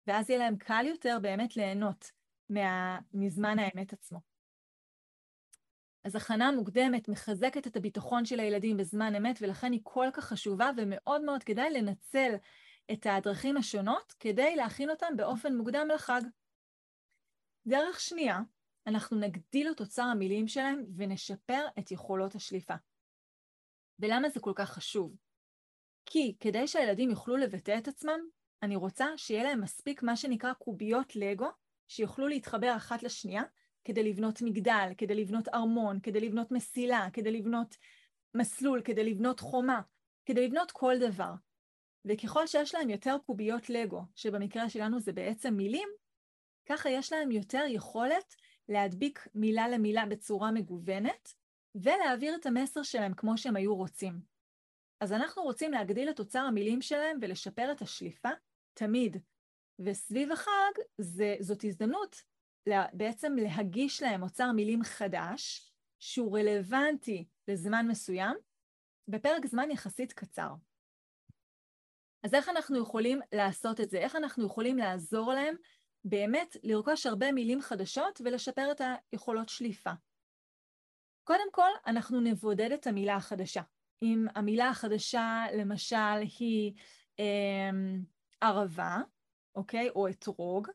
[0.09, 2.11] ואז יהיה להם קל יותר באמת ליהנות
[2.49, 4.19] מה, מזמן האמת עצמו.
[6.03, 10.69] אז הכנה מוקדמת מחזקת את הביטחון של הילדים בזמן אמת, ולכן היא כל כך חשובה
[10.77, 12.35] ומאוד מאוד כדאי לנצל
[12.91, 16.21] את הדרכים השונות כדי להכין אותם באופן מוקדם לחג.
[17.67, 18.39] דרך שנייה,
[18.87, 22.75] אנחנו נגדיל את אוצר המילים שלהם ונשפר את יכולות השליפה.
[23.99, 25.15] ולמה זה כל כך חשוב?
[26.05, 28.19] כי כדי שהילדים יוכלו לבטא את עצמם,
[28.63, 31.47] אני רוצה שיהיה להם מספיק מה שנקרא קוביות לגו,
[31.87, 33.43] שיוכלו להתחבר אחת לשנייה,
[33.85, 37.75] כדי לבנות מגדל, כדי לבנות ארמון, כדי לבנות מסילה, כדי לבנות
[38.35, 39.81] מסלול, כדי לבנות חומה,
[40.25, 41.33] כדי לבנות כל דבר.
[42.05, 45.89] וככל שיש להם יותר קוביות לגו, שבמקרה שלנו זה בעצם מילים,
[46.65, 48.35] ככה יש להם יותר יכולת
[48.69, 51.33] להדביק מילה למילה בצורה מגוונת,
[51.75, 54.19] ולהעביר את המסר שלהם כמו שהם היו רוצים.
[54.99, 58.29] אז אנחנו רוצים להגדיל את אוצר המילים שלהם ולשפר את השליפה
[58.73, 59.17] תמיד.
[59.79, 62.23] וסביב החג זה, זאת הזדמנות
[62.93, 68.37] בעצם להגיש להם אוצר מילים חדש, שהוא רלוונטי לזמן מסוים,
[69.07, 70.53] בפרק זמן יחסית קצר.
[72.23, 73.97] אז איך אנחנו יכולים לעשות את זה?
[73.97, 75.55] איך אנחנו יכולים לעזור להם
[76.05, 79.91] באמת לרכוש הרבה מילים חדשות ולשפר את היכולות שליפה?
[81.23, 83.61] קודם כל, אנחנו נבודד את המילה החדשה.
[84.01, 86.73] אם המילה החדשה, למשל, היא
[87.19, 87.69] אה,
[88.41, 88.97] ערבה,
[89.55, 89.89] אוקיי?
[89.89, 90.67] או אתרוג,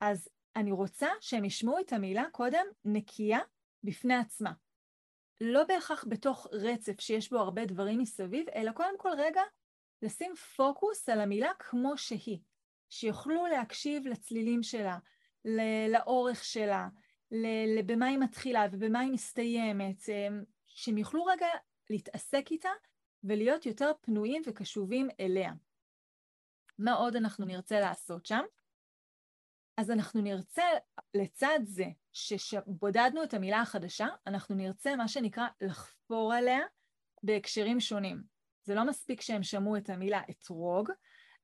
[0.00, 3.40] אז אני רוצה שהם ישמעו את המילה קודם נקייה
[3.84, 4.52] בפני עצמה.
[5.40, 9.42] לא בהכרח בתוך רצף שיש בו הרבה דברים מסביב, אלא קודם כל רגע
[10.02, 12.38] לשים פוקוס על המילה כמו שהיא.
[12.90, 14.98] שיוכלו להקשיב לצלילים שלה,
[15.88, 16.88] לאורך שלה,
[17.86, 20.28] במה היא מתחילה ובמה היא מסתיימת, אה,
[20.66, 21.46] שהם יוכלו רגע
[21.90, 22.68] להתעסק איתה
[23.24, 25.52] ולהיות יותר פנויים וקשובים אליה.
[26.78, 28.42] מה עוד אנחנו נרצה לעשות שם?
[29.76, 30.62] אז אנחנו נרצה,
[31.14, 36.60] לצד זה שבודדנו את המילה החדשה, אנחנו נרצה מה שנקרא לחפור עליה
[37.22, 38.22] בהקשרים שונים.
[38.64, 40.90] זה לא מספיק שהם שמעו את המילה אתרוג,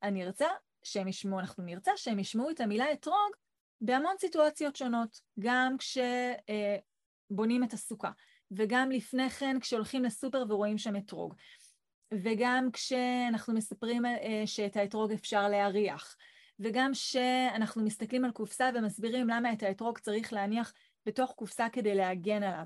[0.03, 0.49] אני ארצה
[0.83, 3.33] שהם ישמעו, אנחנו נרצה שהם ישמעו את המילה אתרוג
[3.81, 8.11] בהמון סיטואציות שונות, גם כשבונים את הסוכה,
[8.51, 11.35] וגם לפני כן כשהולכים לסופר ורואים שם אתרוג,
[12.23, 16.17] וגם כשאנחנו מספרים אה, שאת האתרוג אפשר להריח,
[16.61, 20.73] וגם כשאנחנו מסתכלים על קופסה ומסבירים למה את האתרוג צריך להניח
[21.07, 22.65] בתוך קופסה כדי להגן עליו.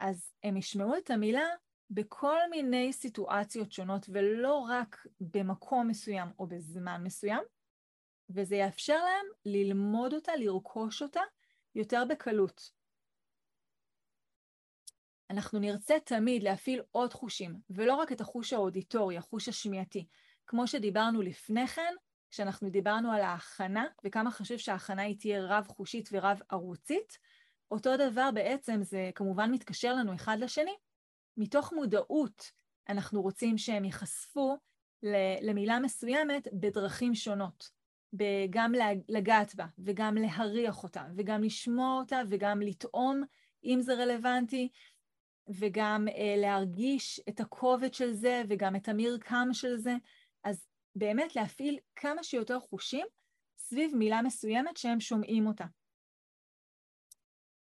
[0.00, 1.46] אז הם ישמעו את המילה
[1.90, 7.42] בכל מיני סיטואציות שונות, ולא רק במקום מסוים או בזמן מסוים,
[8.30, 11.20] וזה יאפשר להם ללמוד אותה, לרכוש אותה,
[11.74, 12.81] יותר בקלות.
[15.32, 20.06] אנחנו נרצה תמיד להפעיל עוד חושים, ולא רק את החוש האודיטורי, החוש השמיעתי.
[20.46, 21.94] כמו שדיברנו לפני כן,
[22.30, 27.18] כשאנחנו דיברנו על ההכנה, וכמה חשוב שההכנה היא תהיה רב-חושית ורב-ערוצית,
[27.70, 30.74] אותו דבר בעצם זה כמובן מתקשר לנו אחד לשני.
[31.36, 32.50] מתוך מודעות
[32.88, 34.56] אנחנו רוצים שהם ייחשפו
[35.42, 37.82] למילה מסוימת בדרכים שונות.
[38.50, 38.72] גם
[39.08, 43.22] לגעת בה, וגם להריח אותה, וגם לשמוע אותה, וגם לטעום,
[43.64, 44.68] אם זה רלוונטי,
[45.48, 49.94] וגם אה, להרגיש את הכובד של זה, וגם את המרקם של זה.
[50.44, 53.06] אז באמת להפעיל כמה שיותר חושים
[53.58, 55.64] סביב מילה מסוימת שהם שומעים אותה.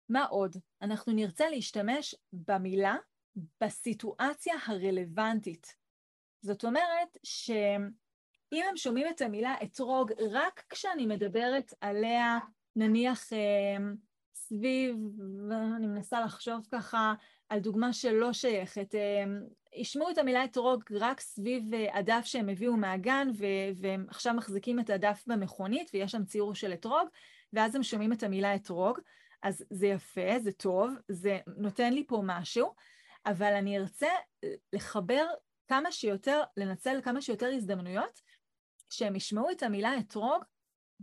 [0.09, 0.57] מה עוד?
[0.83, 2.97] אנחנו נרצה להשתמש במילה
[3.61, 5.77] בסיטואציה הרלוונטית.
[6.43, 12.39] זאת אומרת שאם הם שומעים את המילה אתרוג רק כשאני מדברת עליה,
[12.77, 13.77] נניח אה,
[14.35, 14.97] סביב,
[15.77, 17.15] אני מנסה לחשוב ככה
[17.51, 19.25] על דוגמה שלא שייכת, אה,
[19.77, 23.29] ישמעו את המילה אתרוג רק סביב אה, הדף שהם הביאו מהגן
[23.77, 27.09] והם עכשיו מחזיקים את הדף במכונית ויש שם ציור של אתרוג
[27.53, 28.99] ואז הם שומעים את המילה אתרוג.
[29.43, 32.75] אז זה יפה, זה טוב, זה נותן לי פה משהו,
[33.27, 34.09] אבל אני ארצה
[34.73, 35.27] לחבר
[35.69, 38.21] כמה שיותר, לנצל כמה שיותר הזדמנויות
[38.91, 40.45] שהם ישמעו את המילה אתרוג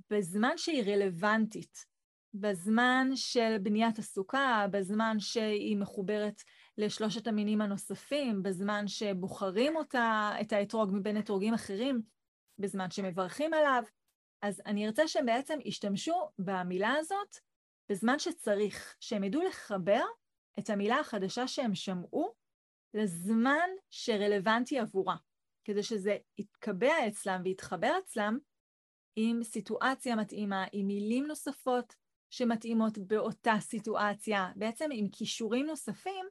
[0.10, 1.86] בזמן שהיא רלוונטית,
[2.34, 6.42] בזמן של בניית הסוכה, בזמן שהיא מחוברת
[6.78, 12.02] לשלושת המינים הנוספים, בזמן שבוחרים אותה, את האתרוג מבין אתרוגים אחרים,
[12.60, 13.84] בזמן שמברכים עליו.
[14.42, 17.36] אז אני ארצה שהם בעצם ישתמשו במילה הזאת
[17.90, 20.04] בזמן שצריך, שהם ידעו לחבר
[20.60, 22.34] את המילה החדשה שהם שמעו
[22.94, 25.16] לזמן שרלוונטי עבורה,
[25.64, 28.38] כדי שזה יתקבע אצלם ויתחבר אצלם
[29.16, 31.96] עם סיטואציה מתאימה, עם מילים נוספות
[32.30, 36.26] שמתאימות באותה סיטואציה, בעצם עם כישורים נוספים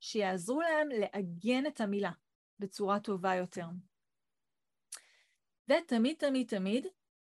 [0.00, 2.10] שיעזרו להם לעגן את המילה
[2.58, 3.66] בצורה טובה יותר.
[5.68, 6.86] ותמיד תמיד תמיד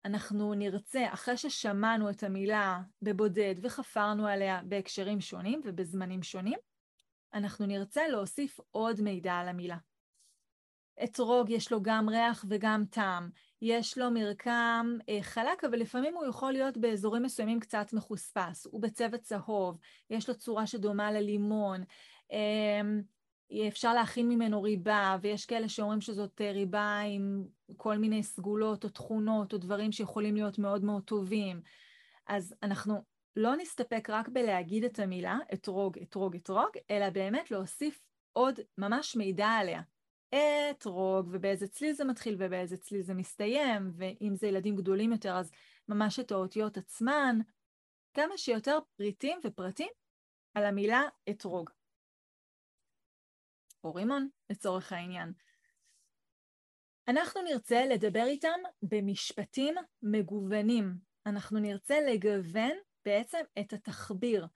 [0.06, 6.60] אנחנו נרצה, אחרי ששמענו את המילה בבודד וחפרנו עליה בהקשרים שונים ובזמנים שונים,
[7.34, 9.78] אנחנו נרצה להוסיף עוד מידע על המילה.
[11.04, 13.30] אתרוג יש לו גם ריח וגם טעם,
[13.62, 18.82] יש לו מרקם אה, חלק, אבל לפעמים הוא יכול להיות באזורים מסוימים קצת מחוספס, הוא
[18.82, 19.78] בצבע צהוב,
[20.10, 21.84] יש לו צורה שדומה ללימון,
[22.32, 22.82] אה,
[23.68, 27.46] אפשר להכין ממנו ריבה, ויש כאלה שאומרים שזאת אה, ריבה עם
[27.78, 31.62] כל מיני סגולות או תכונות או דברים שיכולים להיות מאוד מאוד טובים.
[32.28, 33.04] אז אנחנו
[33.36, 38.00] לא נסתפק רק בלהגיד את המילה אתרוג, אתרוג, אתרוג, אלא באמת להוסיף
[38.34, 39.82] עוד ממש מידע עליה.
[40.36, 45.52] אתרוג, ובאיזה צליל זה מתחיל ובאיזה צליל זה מסתיים, ואם זה ילדים גדולים יותר אז
[45.88, 47.40] ממש את האותיות עצמן.
[48.14, 49.90] כמה שיותר פריטים ופרטים
[50.54, 51.70] על המילה אתרוג.
[53.84, 55.34] או רימון לצורך העניין.
[57.08, 60.94] אנחנו נרצה לדבר איתם במשפטים מגוונים.
[61.26, 62.72] אנחנו נרצה לגוון
[63.06, 64.48] בעצם את התחביר,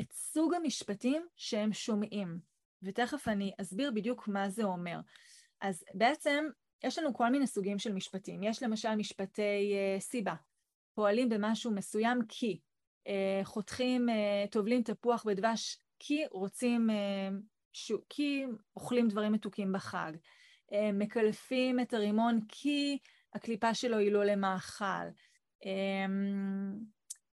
[0.00, 2.47] את סוג המשפטים שהם שומעים.
[2.82, 5.00] ותכף אני אסביר בדיוק מה זה אומר.
[5.60, 6.44] אז בעצם
[6.84, 8.42] יש לנו כל מיני סוגים של משפטים.
[8.42, 10.34] יש למשל משפטי uh, סיבה,
[10.94, 12.60] פועלים במשהו מסוים כי,
[13.08, 13.10] uh,
[13.44, 17.34] חותכים, uh, טובלים תפוח בדבש כי רוצים uh,
[18.08, 18.44] כי
[18.76, 20.12] אוכלים דברים מתוקים בחג.
[20.72, 22.98] אה, מקלפים את הרימון כי
[23.34, 24.84] הקליפה שלו היא לא למאכל.
[25.64, 26.06] אה,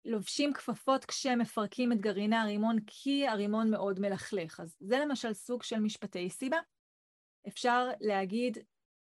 [0.05, 4.61] לובשים כפפות כשמפרקים את גרעיני הרימון כי הרימון מאוד מלכלך.
[4.61, 6.59] אז זה למשל סוג של משפטי סיבה.
[7.49, 8.59] אפשר להגיד,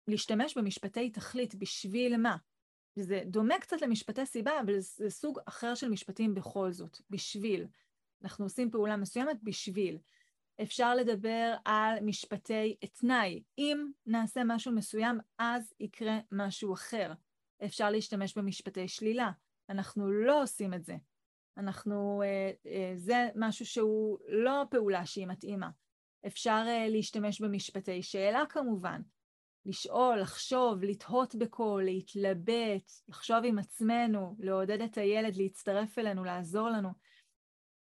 [0.08, 2.38] להשתמש במשפטי תכלית בשביל מה?
[2.96, 7.68] זה דומה קצת למשפטי סיבה, אבל זה סוג אחר של משפטים בכל זאת, בשביל.
[8.24, 9.98] אנחנו עושים פעולה מסוימת בשביל.
[10.62, 13.44] אפשר לדבר על משפטי תנאי.
[13.58, 17.14] אם נעשה משהו מסוים, אז יקרה משהו אחר.
[17.66, 19.32] אפשר להשתמש במשפטי שלילה.
[19.70, 20.96] אנחנו לא עושים את זה.
[21.58, 25.70] אנחנו, אה, אה, זה משהו שהוא לא פעולה שהיא מתאימה.
[26.28, 29.02] אפשר אה, להשתמש במשפטי שאלה כמובן.
[29.66, 36.90] לשאול, לחשוב, לתהות בקול, להתלבט, לחשוב עם עצמנו, לעודד את הילד להצטרף אלינו, לעזור לנו.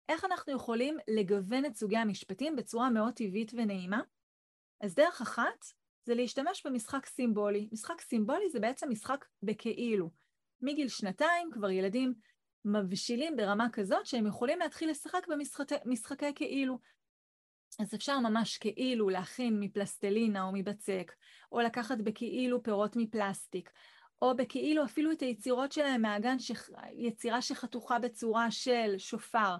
[0.08, 4.00] איך אנחנו יכולים לגוון את סוגי המשפטים בצורה מאוד טבעית ונעימה?
[4.80, 5.64] אז דרך אחת
[6.04, 7.68] זה להשתמש במשחק סימבולי.
[7.72, 10.10] משחק סימבולי זה בעצם משחק בכאילו.
[10.60, 12.14] מגיל שנתיים כבר ילדים
[12.64, 15.26] מבשילים ברמה כזאת שהם יכולים להתחיל לשחק
[15.84, 16.78] במשחקי כאילו.
[17.80, 21.12] אז אפשר ממש כאילו להכין מפלסטלינה או מבצק,
[21.52, 23.70] או לקחת בכאילו פירות מפלסטיק,
[24.22, 26.68] או בכאילו אפילו את היצירות שלהם מהגן, שח...
[26.92, 29.56] יצירה שחתוכה בצורה של שופר,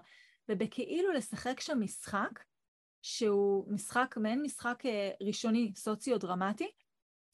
[0.49, 2.39] ובכאילו לשחק שם משחק,
[3.01, 6.71] שהוא משחק, מעין משחק אה, ראשוני סוציו-דרמטי,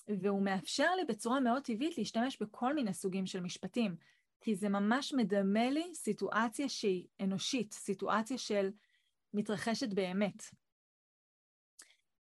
[0.07, 3.95] והוא מאפשר לי בצורה מאוד טבעית להשתמש בכל מיני סוגים של משפטים,
[4.41, 8.71] כי זה ממש מדמה לי סיטואציה שהיא אנושית, סיטואציה של
[9.33, 10.43] מתרחשת באמת.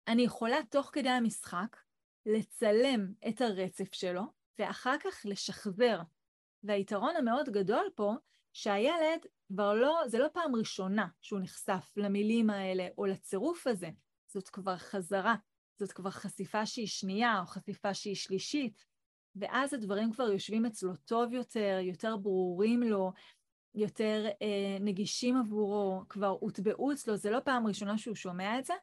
[0.08, 1.78] אני יכולה תוך כדי המשחק
[2.26, 4.24] לצלם את הרצף שלו,
[4.60, 6.02] ואחר כך לשחזר.
[6.64, 8.14] והיתרון המאוד גדול פה,
[8.54, 13.90] שהילד כבר לא, זה לא פעם ראשונה שהוא נחשף למילים האלה או לצירוף הזה,
[14.28, 15.36] זאת כבר חזרה,
[15.80, 18.86] זאת כבר חשיפה שהיא שנייה או חשיפה שהיא שלישית,
[19.36, 23.12] ואז הדברים כבר יושבים אצלו טוב יותר, יותר ברורים לו,
[23.76, 28.74] יותר אה, נגישים עבורו, כבר הוטבעו אצלו, זה לא פעם ראשונה שהוא שומע את זה,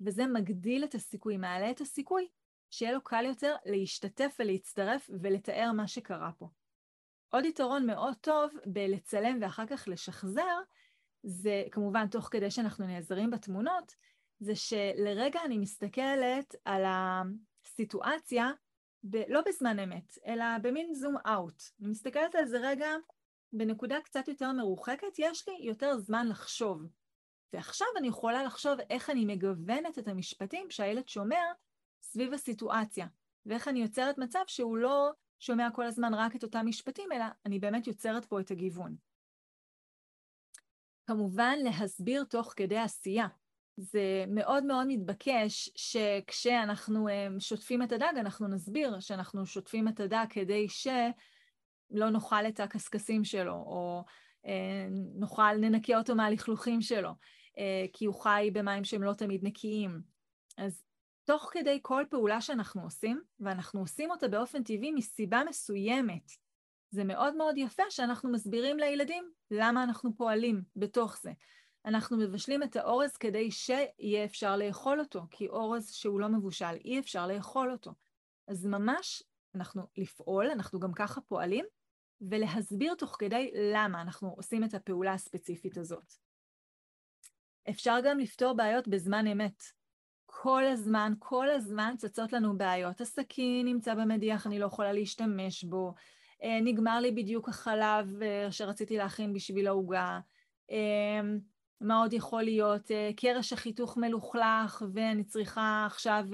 [0.00, 2.28] וזה מגדיל את הסיכוי, מעלה את הסיכוי
[2.70, 6.48] שיהיה לו קל יותר להשתתף ולהצטרף ולתאר מה שקרה פה.
[7.28, 10.58] עוד יתרון מאוד טוב בלצלם ואחר כך לשחזר,
[11.22, 13.94] זה כמובן תוך כדי שאנחנו נעזרים בתמונות,
[14.40, 18.50] זה שלרגע אני מסתכלת על הסיטואציה,
[19.04, 21.62] ב- לא בזמן אמת, אלא במין זום אאוט.
[21.80, 22.88] אני מסתכלת על זה רגע
[23.52, 26.82] בנקודה קצת יותר מרוחקת, יש לי יותר זמן לחשוב.
[27.52, 31.42] ועכשיו אני יכולה לחשוב איך אני מגוונת את המשפטים שהילד שומע
[32.02, 33.06] סביב הסיטואציה,
[33.46, 37.58] ואיך אני יוצרת מצב שהוא לא שומע כל הזמן רק את אותם משפטים, אלא אני
[37.58, 38.96] באמת יוצרת פה את הגיוון.
[41.06, 43.26] כמובן, להסביר תוך כדי עשייה.
[43.80, 50.24] זה מאוד מאוד מתבקש שכשאנחנו אה, שוטפים את הדג, אנחנו נסביר שאנחנו שוטפים את הדג
[50.30, 54.04] כדי שלא נאכל את הקשקשים שלו, או
[54.46, 57.10] אה, נאכל, ננקה אותו מהלכלוכים שלו,
[57.58, 60.00] אה, כי הוא חי במים שהם לא תמיד נקיים.
[60.58, 60.82] אז
[61.24, 66.30] תוך כדי כל פעולה שאנחנו עושים, ואנחנו עושים אותה באופן טבעי מסיבה מסוימת,
[66.90, 71.32] זה מאוד מאוד יפה שאנחנו מסבירים לילדים למה אנחנו פועלים בתוך זה.
[71.88, 76.98] אנחנו מבשלים את האורז כדי שיהיה אפשר לאכול אותו, כי אורז שהוא לא מבושל, אי
[76.98, 77.90] אפשר לאכול אותו.
[78.48, 79.22] אז ממש
[79.54, 81.64] אנחנו לפעול, אנחנו גם ככה פועלים,
[82.20, 86.12] ולהסביר תוך כדי למה אנחנו עושים את הפעולה הספציפית הזאת.
[87.70, 89.62] אפשר גם לפתור בעיות בזמן אמת.
[90.26, 93.00] כל הזמן, כל הזמן צצות לנו בעיות.
[93.00, 95.94] הסכין נמצא במדיח, אני לא יכולה להשתמש בו.
[96.42, 100.20] אה, נגמר לי בדיוק החלב אה, שרציתי להכין בשביל העוגה.
[101.82, 102.90] אה, מה עוד יכול להיות?
[103.16, 106.24] קרש החיתוך מלוכלך ואני צריכה עכשיו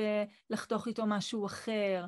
[0.51, 2.05] לחתוך איתו משהו אחר.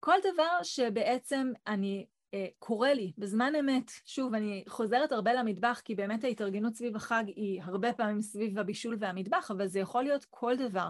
[0.00, 5.94] כל דבר שבעצם אני אה, קורה לי בזמן אמת, שוב, אני חוזרת הרבה למטבח, כי
[5.94, 10.56] באמת ההתארגנות סביב החג היא הרבה פעמים סביב הבישול והמטבח, אבל זה יכול להיות כל
[10.56, 10.88] דבר.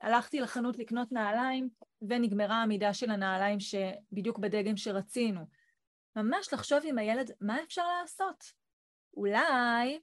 [0.00, 1.68] הלכתי לחנות לקנות נעליים,
[2.02, 5.40] ונגמרה המידה של הנעליים שבדיוק בדגם שרצינו.
[6.16, 8.44] ממש לחשוב עם הילד מה אפשר לעשות.
[9.16, 10.00] אולי,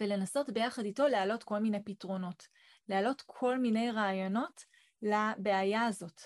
[0.00, 2.48] ולנסות ביחד איתו להעלות כל מיני פתרונות,
[2.88, 4.64] להעלות כל מיני רעיונות
[5.02, 6.20] לבעיה הזאת.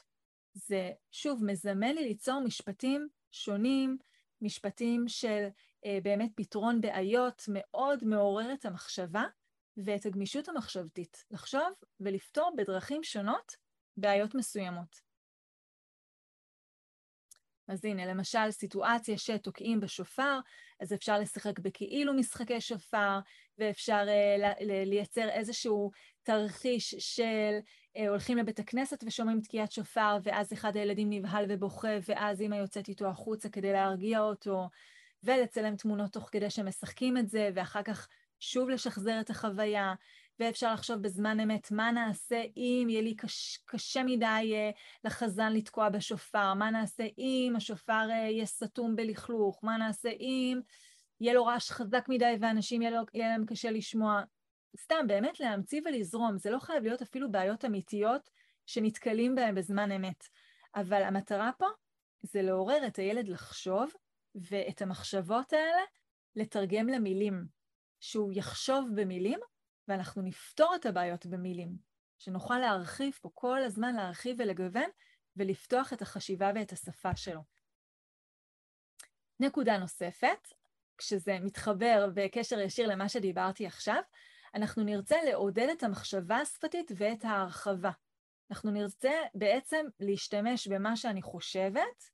[0.55, 3.99] זה, שוב, מזמן לי ליצור משפטים שונים,
[4.43, 5.47] משפטים של
[5.85, 9.25] אה, באמת פתרון בעיות, מאוד מעורר את המחשבה
[9.77, 13.57] ואת הגמישות המחשבתית, לחשוב ולפתור בדרכים שונות
[13.97, 15.13] בעיות מסוימות.
[17.69, 20.39] אז הנה, למשל, סיטואציה שתוקעים בשופר,
[20.81, 23.19] אז אפשר לשחק בכאילו משחקי שופר,
[23.59, 25.91] ואפשר uh, לייצר איזשהו
[26.23, 27.59] תרחיש של
[27.99, 32.89] uh, הולכים לבית הכנסת ושומעים תקיעת שופר, ואז אחד הילדים נבהל ובוכה, ואז אימא יוצאת
[32.89, 34.69] איתו החוצה כדי להרגיע אותו,
[35.23, 38.09] ולצלם תמונות תוך כדי שמשחקים את זה, ואחר כך
[38.41, 39.95] שוב לשחזר את החוויה,
[40.41, 45.89] ואפשר לחשוב בזמן אמת מה נעשה אם יהיה לי קש, קשה מדי uh, לחזן לתקוע
[45.89, 50.61] בשופר, מה נעשה אם השופר יהיה סתום בלכלוך, מה נעשה אם
[51.23, 54.23] יהיה לו רעש חזק מדי ואנשים יהיה, לו, יהיה להם קשה לשמוע.
[54.81, 58.31] סתם, באמת להמציא ולזרום, זה לא חייב להיות אפילו בעיות אמיתיות
[58.67, 60.25] שנתקלים בהן בזמן אמת.
[60.75, 61.67] אבל המטרה פה
[62.23, 63.93] זה לעורר את הילד לחשוב,
[64.35, 65.83] ואת המחשבות האלה
[66.37, 67.45] לתרגם למילים.
[68.01, 69.39] שהוא יחשוב במילים,
[69.89, 71.77] ואנחנו נפתור את הבעיות במילים.
[72.19, 74.91] שנוכל להרחיב פה כל הזמן, להרחיב ולגוון,
[75.37, 77.41] ולפתוח את החשיבה ואת השפה שלו.
[79.41, 80.49] נקודה נוספת,
[80.99, 84.03] כשזה מתחבר בקשר ישיר למה שדיברתי עכשיו,
[84.55, 87.91] אנחנו נרצה לעודד את המחשבה השפתית ואת ההרחבה.
[88.51, 92.11] אנחנו נרצה בעצם להשתמש במה שאני חושבת,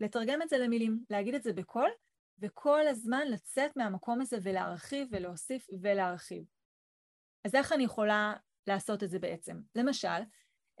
[0.00, 1.90] לתרגם את זה למילים, להגיד את זה בקול,
[2.38, 6.44] וכל הזמן לצאת מהמקום הזה ולהרחיב ולהוסיף ולהרחיב.
[7.44, 8.34] אז איך אני יכולה
[8.66, 9.60] לעשות את זה בעצם?
[9.74, 10.22] למשל,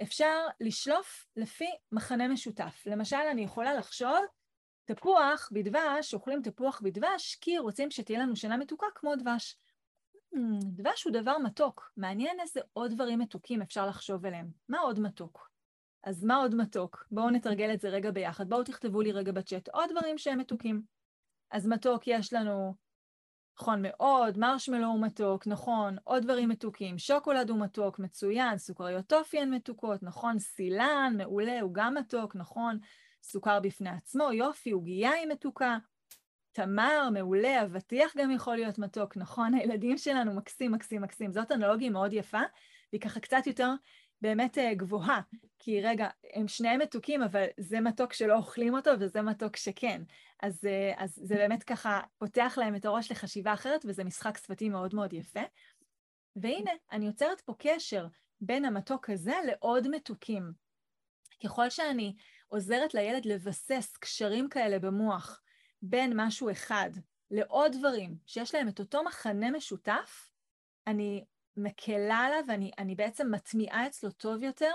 [0.02, 2.82] אפשר לשלוף לפי מחנה משותף.
[2.86, 4.18] למשל, אני יכולה לחשוב,
[4.86, 9.56] תפוח בדבש, אוכלים תפוח בדבש, כי רוצים שתהיה לנו שינה מתוקה כמו דבש.
[10.34, 11.92] Hmm, דבש הוא דבר מתוק.
[11.96, 14.50] מעניין איזה עוד דברים מתוקים אפשר לחשוב עליהם.
[14.68, 15.50] מה עוד מתוק?
[16.04, 17.06] אז מה עוד מתוק?
[17.10, 18.48] בואו נתרגל את זה רגע ביחד.
[18.48, 20.82] בואו תכתבו לי רגע בצ'אט עוד דברים שהם מתוקים.
[21.50, 22.74] אז מתוק יש לנו,
[23.60, 29.38] נכון מאוד, מרשמלו הוא מתוק, נכון, עוד דברים מתוקים, שוקולד הוא מתוק, מצוין, סוכריות טופי
[29.40, 32.78] הן מתוקות, נכון, סילן, מעולה, הוא גם מתוק, נכון,
[33.26, 35.78] סוכר בפני עצמו, יופי, עוגייה היא מתוקה,
[36.52, 41.32] תמר, מעולה, אבטיח גם יכול להיות מתוק, נכון, הילדים שלנו מקסים, מקסים, מקסים.
[41.32, 42.40] זאת אנלוגיה מאוד יפה,
[42.92, 43.70] והיא ככה קצת יותר
[44.20, 45.20] באמת אה, גבוהה,
[45.58, 50.02] כי רגע, הם שניהם מתוקים, אבל זה מתוק שלא אוכלים אותו וזה מתוק שכן.
[50.42, 54.68] אז, אה, אז זה באמת ככה פותח להם את הראש לחשיבה אחרת, וזה משחק שפתי
[54.68, 55.42] מאוד מאוד יפה.
[56.36, 58.06] והנה, אני יוצרת פה קשר
[58.40, 60.52] בין המתוק הזה לעוד מתוקים.
[61.44, 62.14] ככל שאני
[62.48, 65.42] עוזרת לילד לבסס קשרים כאלה במוח
[65.82, 66.90] בין משהו אחד
[67.30, 70.30] לעוד דברים שיש להם את אותו מחנה משותף,
[70.86, 71.24] אני
[71.56, 74.72] מקלה עליו ואני בעצם מטמיעה אצלו טוב יותר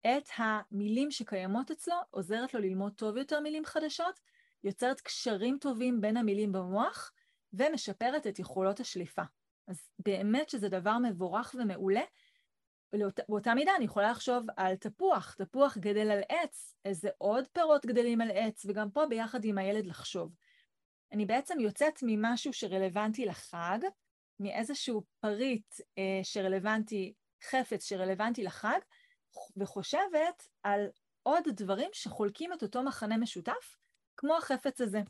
[0.00, 4.20] את המילים שקיימות אצלו, עוזרת לו ללמוד טוב יותר מילים חדשות,
[4.64, 7.12] יוצרת קשרים טובים בין המילים במוח
[7.52, 9.22] ומשפרת את יכולות השליפה.
[9.68, 12.02] אז באמת שזה דבר מבורך ומעולה.
[13.28, 18.20] באותה מידה אני יכולה לחשוב על תפוח, תפוח גדל על עץ, איזה עוד פירות גדלים
[18.20, 20.34] על עץ, וגם פה ביחד עם הילד לחשוב.
[21.12, 23.78] אני בעצם יוצאת ממשהו שרלוונטי לחג,
[24.40, 27.14] מאיזשהו פריט אה, שרלוונטי,
[27.50, 28.78] חפץ שרלוונטי לחג,
[29.56, 30.86] וחושבת על
[31.22, 33.76] עוד דברים שחולקים את אותו מחנה משותף,
[34.16, 35.00] כמו החפץ הזה.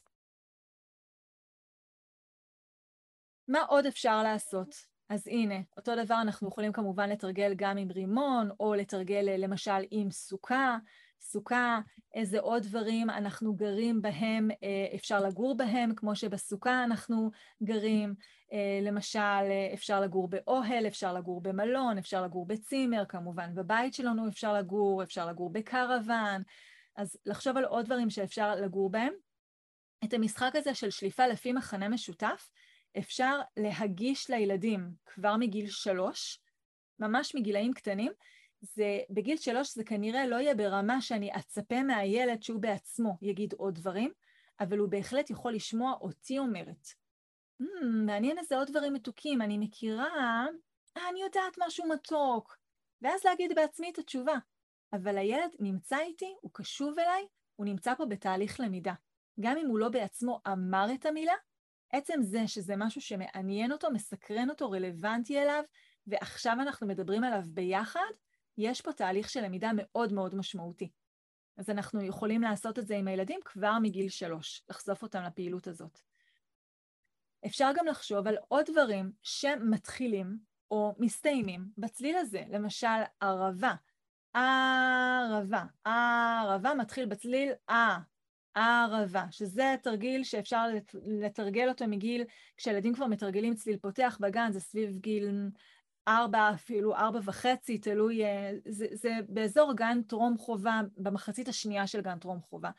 [3.49, 4.75] מה עוד אפשר לעשות?
[5.09, 10.11] אז הנה, אותו דבר אנחנו יכולים כמובן לתרגל גם עם רימון, או לתרגל למשל עם
[10.11, 10.77] סוכה.
[11.21, 11.81] סוכה,
[12.15, 17.31] איזה עוד דברים אנחנו גרים בהם, אה, אפשר לגור בהם, כמו שבסוכה אנחנו
[17.63, 18.15] גרים.
[18.53, 24.29] אה, למשל, אה, אפשר לגור באוהל, אפשר לגור במלון, אפשר לגור בצימר, כמובן בבית שלנו
[24.29, 26.43] אפשר לגור, אפשר לגור בקרוון.
[26.97, 29.13] אז לחשוב על עוד דברים שאפשר לגור בהם.
[30.05, 32.51] את המשחק הזה של שליפה לפי מחנה משותף
[32.99, 36.41] אפשר להגיש לילדים כבר מגיל שלוש,
[36.99, 38.13] ממש מגילאים קטנים.
[38.61, 43.75] זה, בגיל שלוש זה כנראה לא יהיה ברמה שאני אצפה מהילד שהוא בעצמו יגיד עוד
[43.75, 44.13] דברים,
[44.61, 46.89] אבל הוא בהחלט יכול לשמוע אותי אומרת.
[47.63, 50.47] Mm, מעניין איזה עוד דברים מתוקים, אני מכירה,
[50.97, 52.57] אה, אני יודעת משהו מתוק,
[53.03, 54.35] ואז להגיד בעצמי את התשובה.
[54.93, 57.27] אבל הילד נמצא איתי, הוא קשוב אליי,
[57.57, 58.95] הוא נמצא פה בתהליך למידה.
[59.41, 61.35] גם אם הוא לא בעצמו אמר את המילה,
[61.93, 65.63] עצם זה שזה משהו שמעניין אותו, מסקרן אותו, רלוונטי אליו,
[66.07, 68.11] ועכשיו אנחנו מדברים עליו ביחד,
[68.59, 70.91] יש פה תהליך של למידה מאוד מאוד משמעותי.
[71.57, 76.01] אז אנחנו יכולים לעשות את זה עם הילדים כבר מגיל שלוש, לחשוף אותם לפעילות הזאת.
[77.47, 80.39] אפשר גם לחשוב על עוד דברים שמתחילים
[80.71, 82.87] או מסתיימים בצליל הזה, למשל
[83.21, 83.75] ערבה.
[84.35, 87.99] ערבה, ערבה מתחיל בצליל אה,
[88.55, 90.65] ערבה, שזה תרגיל שאפשר
[91.05, 92.25] לתרגל אותו מגיל,
[92.57, 95.51] כשילדים כבר מתרגלים צליל פותח בגן, זה סביב גיל
[96.09, 102.01] ארבע, אפילו ארבע וחצי, תלוי, אה, זה, זה באזור גן טרום חובה, במחצית השנייה של
[102.01, 102.71] גן טרום חובה.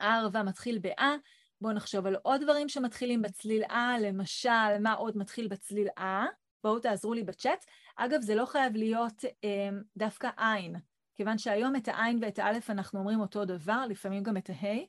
[0.00, 1.16] הערבה מתחיל באה,
[1.60, 6.26] בואו נחשוב על עוד דברים שמתחילים בצליל אה, למשל, מה עוד מתחיל בצליל אה?
[6.64, 7.64] בואו תעזרו לי בצ'אט.
[7.96, 10.76] אגב, זה לא חייב להיות אה, דווקא עין,
[11.18, 14.86] כיוון שהיום את העין ואת האלף אנחנו אומרים אותו דבר, לפעמים גם את ההי,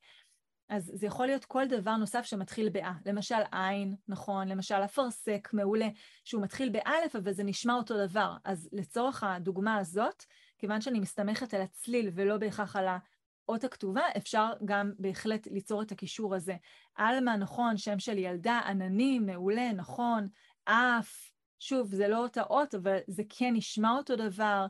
[0.70, 2.94] אז זה יכול להיות כל דבר נוסף שמתחיל באה.
[3.06, 5.88] למשל עין, נכון, למשל אפרסק, מעולה,
[6.26, 8.36] שהוא מתחיל באלף, אבל זה נשמע אותו דבר.
[8.44, 10.24] אז לצורך הדוגמה הזאת,
[10.58, 15.92] כיוון שאני מסתמכת על הצליל ולא בהכרח על האות הכתובה, אפשר גם בהחלט ליצור את
[15.92, 16.56] הקישור הזה.
[16.96, 20.28] עלמה, נכון, שם של ילדה, עננים, מעולה, נכון,
[20.66, 24.66] אף, שוב, זה לא אותה אות, אבל זה כן נשמע אותו דבר.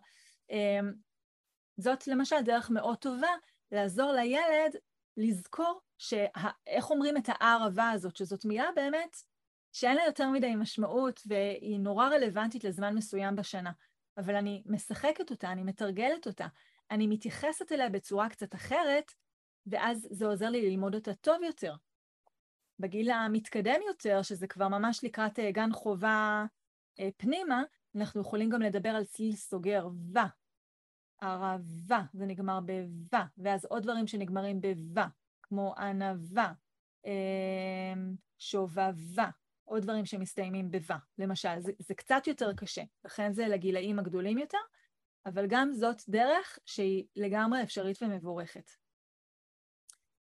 [1.80, 3.32] זאת למשל דרך מאוד טובה
[3.71, 4.75] לעזור לילד
[5.17, 9.17] לזכור שאיך אומרים את הערבה הזאת, שזאת מילה באמת
[9.71, 13.71] שאין לה יותר מדי משמעות והיא נורא רלוונטית לזמן מסוים בשנה.
[14.17, 16.47] אבל אני משחקת אותה, אני מתרגלת אותה,
[16.91, 19.11] אני מתייחסת אליה בצורה קצת אחרת,
[19.65, 21.75] ואז זה עוזר לי ללמוד אותה טוב יותר.
[22.80, 26.45] בגיל המתקדם יותר, שזה כבר ממש לקראת אה, גן חובה
[26.99, 27.63] אה, פנימה,
[27.95, 30.19] אנחנו יכולים גם לדבר על צליל סוגר, ו.
[31.22, 35.01] ערבה, זה נגמר בו, ואז עוד דברים שנגמרים בו,
[35.41, 36.53] כמו ענווה,
[37.05, 39.30] אמ, שובבה,
[39.63, 41.59] עוד דברים שמסתיימים בבה, למשל.
[41.59, 44.57] זה, זה קצת יותר קשה, לכן זה לגילאים הגדולים יותר,
[45.26, 48.70] אבל גם זאת דרך שהיא לגמרי אפשרית ומבורכת.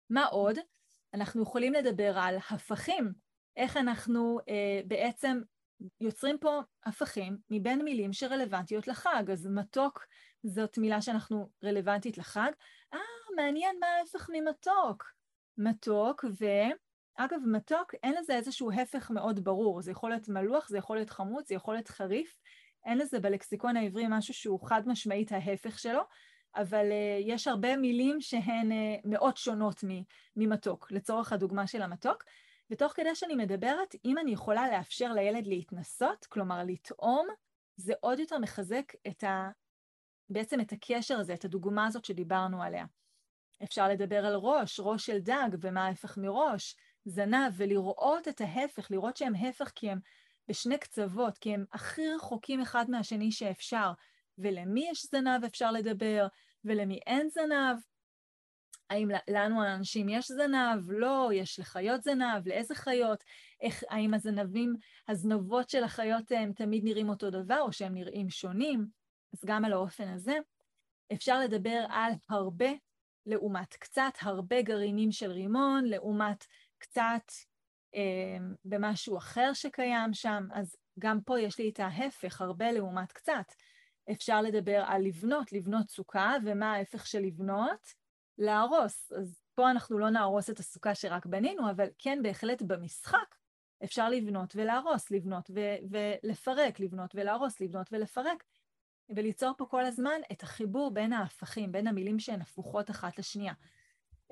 [0.09, 0.57] מה עוד?
[1.13, 3.13] אנחנו יכולים לדבר על הפכים,
[3.57, 5.41] איך אנחנו אה, בעצם
[6.01, 9.23] יוצרים פה הפכים מבין מילים שרלוונטיות לחג.
[9.31, 10.05] אז מתוק
[10.43, 12.51] זאת מילה שאנחנו רלוונטית לחג.
[12.93, 12.99] אה,
[13.35, 15.11] מעניין מה ההפך ממתוק.
[15.57, 19.81] מתוק, ואגב, מתוק, אין לזה איזשהו הפך מאוד ברור.
[19.81, 22.37] זה יכול להיות מלוח, זה יכול להיות חמוץ, זה יכול להיות חריף.
[22.85, 26.01] אין לזה בלקסיקון העברי משהו שהוא חד משמעית ההפך שלו,
[26.55, 28.75] אבל uh, יש הרבה מילים שהן uh,
[29.05, 29.83] מאוד שונות
[30.35, 32.23] ממתוק, לצורך הדוגמה של המתוק.
[32.69, 37.27] ותוך כדי שאני מדברת, אם אני יכולה לאפשר לילד להתנסות, כלומר לטעום,
[37.75, 39.49] זה עוד יותר מחזק את ה...
[40.31, 42.85] בעצם את הקשר הזה, את הדוגמה הזאת שדיברנו עליה.
[43.63, 46.75] אפשר לדבר על ראש, ראש של דג, ומה ההפך מראש,
[47.05, 49.99] זנב, ולראות את ההפך, לראות שהם הפך כי הם
[50.47, 53.91] בשני קצוות, כי הם הכי רחוקים אחד מהשני שאפשר.
[54.37, 56.27] ולמי יש זנב אפשר לדבר,
[56.65, 57.77] ולמי אין זנב.
[58.89, 60.91] האם לנו האנשים יש זנב?
[60.91, 63.23] לא, יש לחיות זנב, לאיזה חיות?
[63.61, 64.75] איך, האם הזנבים,
[65.07, 69.00] הזנבות של החיות הם תמיד נראים אותו דבר, או שהם נראים שונים?
[69.33, 70.37] אז גם על האופן הזה.
[71.13, 72.69] אפשר לדבר על הרבה
[73.25, 76.45] לעומת קצת, הרבה גרעינים של רימון, לעומת
[76.77, 77.31] קצת
[77.95, 83.53] אה, במשהו אחר שקיים שם, אז גם פה יש לי את ההפך, הרבה לעומת קצת.
[84.11, 88.01] אפשר לדבר על לבנות, לבנות סוכה, ומה ההפך של לבנות?
[88.37, 89.11] להרוס.
[89.11, 93.35] אז פה אנחנו לא נהרוס את הסוכה שרק בנינו, אבל כן בהחלט במשחק
[93.83, 98.43] אפשר לבנות ולהרוס, לבנות ו- ולפרק, לבנות ולהרוס, לבנות ולפרק,
[99.15, 103.53] וליצור פה כל הזמן את החיבור בין ההפכים, בין המילים שהן הפוכות אחת לשנייה.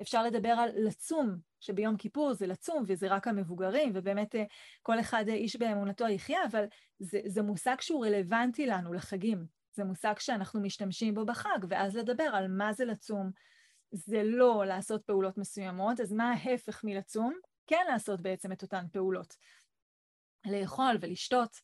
[0.02, 4.44] אפשר לדבר על לצום, שביום כיפור זה לצום וזה רק המבוגרים, ובאמת אה,
[4.82, 6.64] כל אחד אה, איש באמונתו יחיה, אבל
[6.98, 9.46] זה, זה מושג שהוא רלוונטי לנו לחגים.
[9.72, 13.30] זה מושג שאנחנו משתמשים בו בחג, ואז לדבר על מה זה לצום.
[13.92, 17.34] זה לא לעשות פעולות מסוימות, אז מה ההפך מלצום?
[17.66, 19.36] כן לעשות בעצם את אותן פעולות.
[20.46, 21.60] לאכול ולשתות.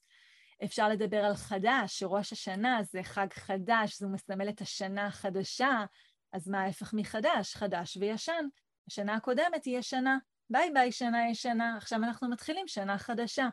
[0.65, 5.85] אפשר לדבר על חדש, שראש השנה זה חג חדש, זה מסמל את השנה החדשה,
[6.33, 7.57] אז מה ההפך מחדש?
[7.57, 8.47] חדש וישן.
[8.89, 10.19] השנה הקודמת היא ישנה,
[10.51, 13.49] ביי ביי שנה ישנה, עכשיו אנחנו מתחילים שנה חדשה.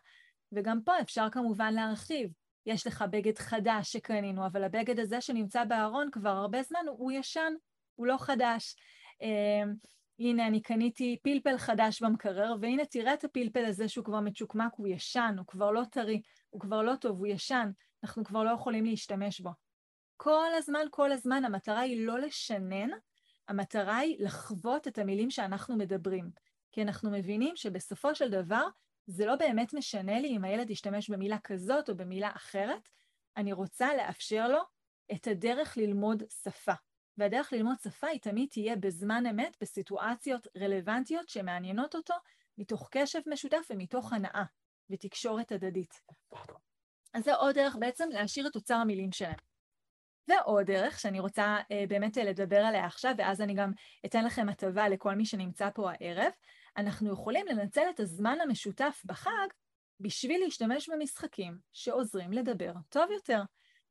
[0.51, 2.29] וגם פה אפשר כמובן להרחיב.
[2.65, 7.53] יש לך בגד חדש שקנינו, אבל הבגד הזה שנמצא בארון כבר הרבה זמן הוא ישן,
[7.95, 8.75] הוא לא חדש.
[10.29, 14.87] הנה, אני קניתי פלפל חדש במקרר, והנה תראה את הפלפל הזה שהוא כבר מצ'וקמק, הוא
[14.87, 17.69] ישן, הוא כבר לא טרי, הוא כבר לא טוב, הוא ישן,
[18.03, 19.49] אנחנו כבר לא יכולים להשתמש בו.
[20.17, 22.89] כל הזמן, כל הזמן, המטרה היא לא לשנן,
[23.47, 26.29] המטרה היא לחוות את המילים שאנחנו מדברים.
[26.71, 28.67] כי אנחנו מבינים שבסופו של דבר,
[29.07, 32.89] זה לא באמת משנה לי אם הילד ישתמש במילה כזאת או במילה אחרת,
[33.37, 34.59] אני רוצה לאפשר לו
[35.11, 36.73] את הדרך ללמוד שפה.
[37.17, 42.13] והדרך ללמוד שפה היא תמיד תהיה בזמן אמת, בסיטואציות רלוונטיות שמעניינות אותו,
[42.57, 44.43] מתוך קשב משותף ומתוך הנאה
[44.89, 46.01] ותקשורת הדדית.
[47.13, 49.37] אז זה עוד דרך בעצם להשאיר את אוצר המילים שלהם.
[50.27, 53.71] ועוד דרך שאני רוצה אה, באמת אה, לדבר עליה עכשיו, ואז אני גם
[54.05, 56.31] אתן לכם הטבה לכל מי שנמצא פה הערב,
[56.77, 59.47] אנחנו יכולים לנצל את הזמן המשותף בחג
[59.99, 63.41] בשביל להשתמש במשחקים שעוזרים לדבר טוב יותר.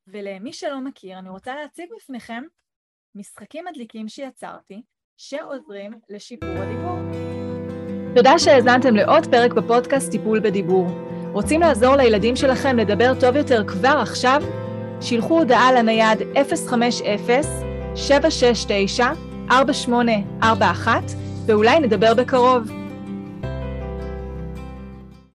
[0.07, 2.43] ולמי שלא מכיר, אני רוצה להציג בפניכם
[3.15, 4.83] משחקים מדליקים שיצרתי,
[5.17, 6.99] שעוזרים לשיפור הדיבור.
[8.15, 10.87] תודה שהאזנתם לעוד פרק בפודקאסט טיפול בדיבור.
[11.33, 14.43] רוצים לעזור לילדים שלכם לדבר טוב יותר כבר עכשיו?
[15.01, 16.19] שילחו הודעה לנייד
[19.49, 20.45] 050-769-4841
[21.47, 22.82] ואולי נדבר בקרוב.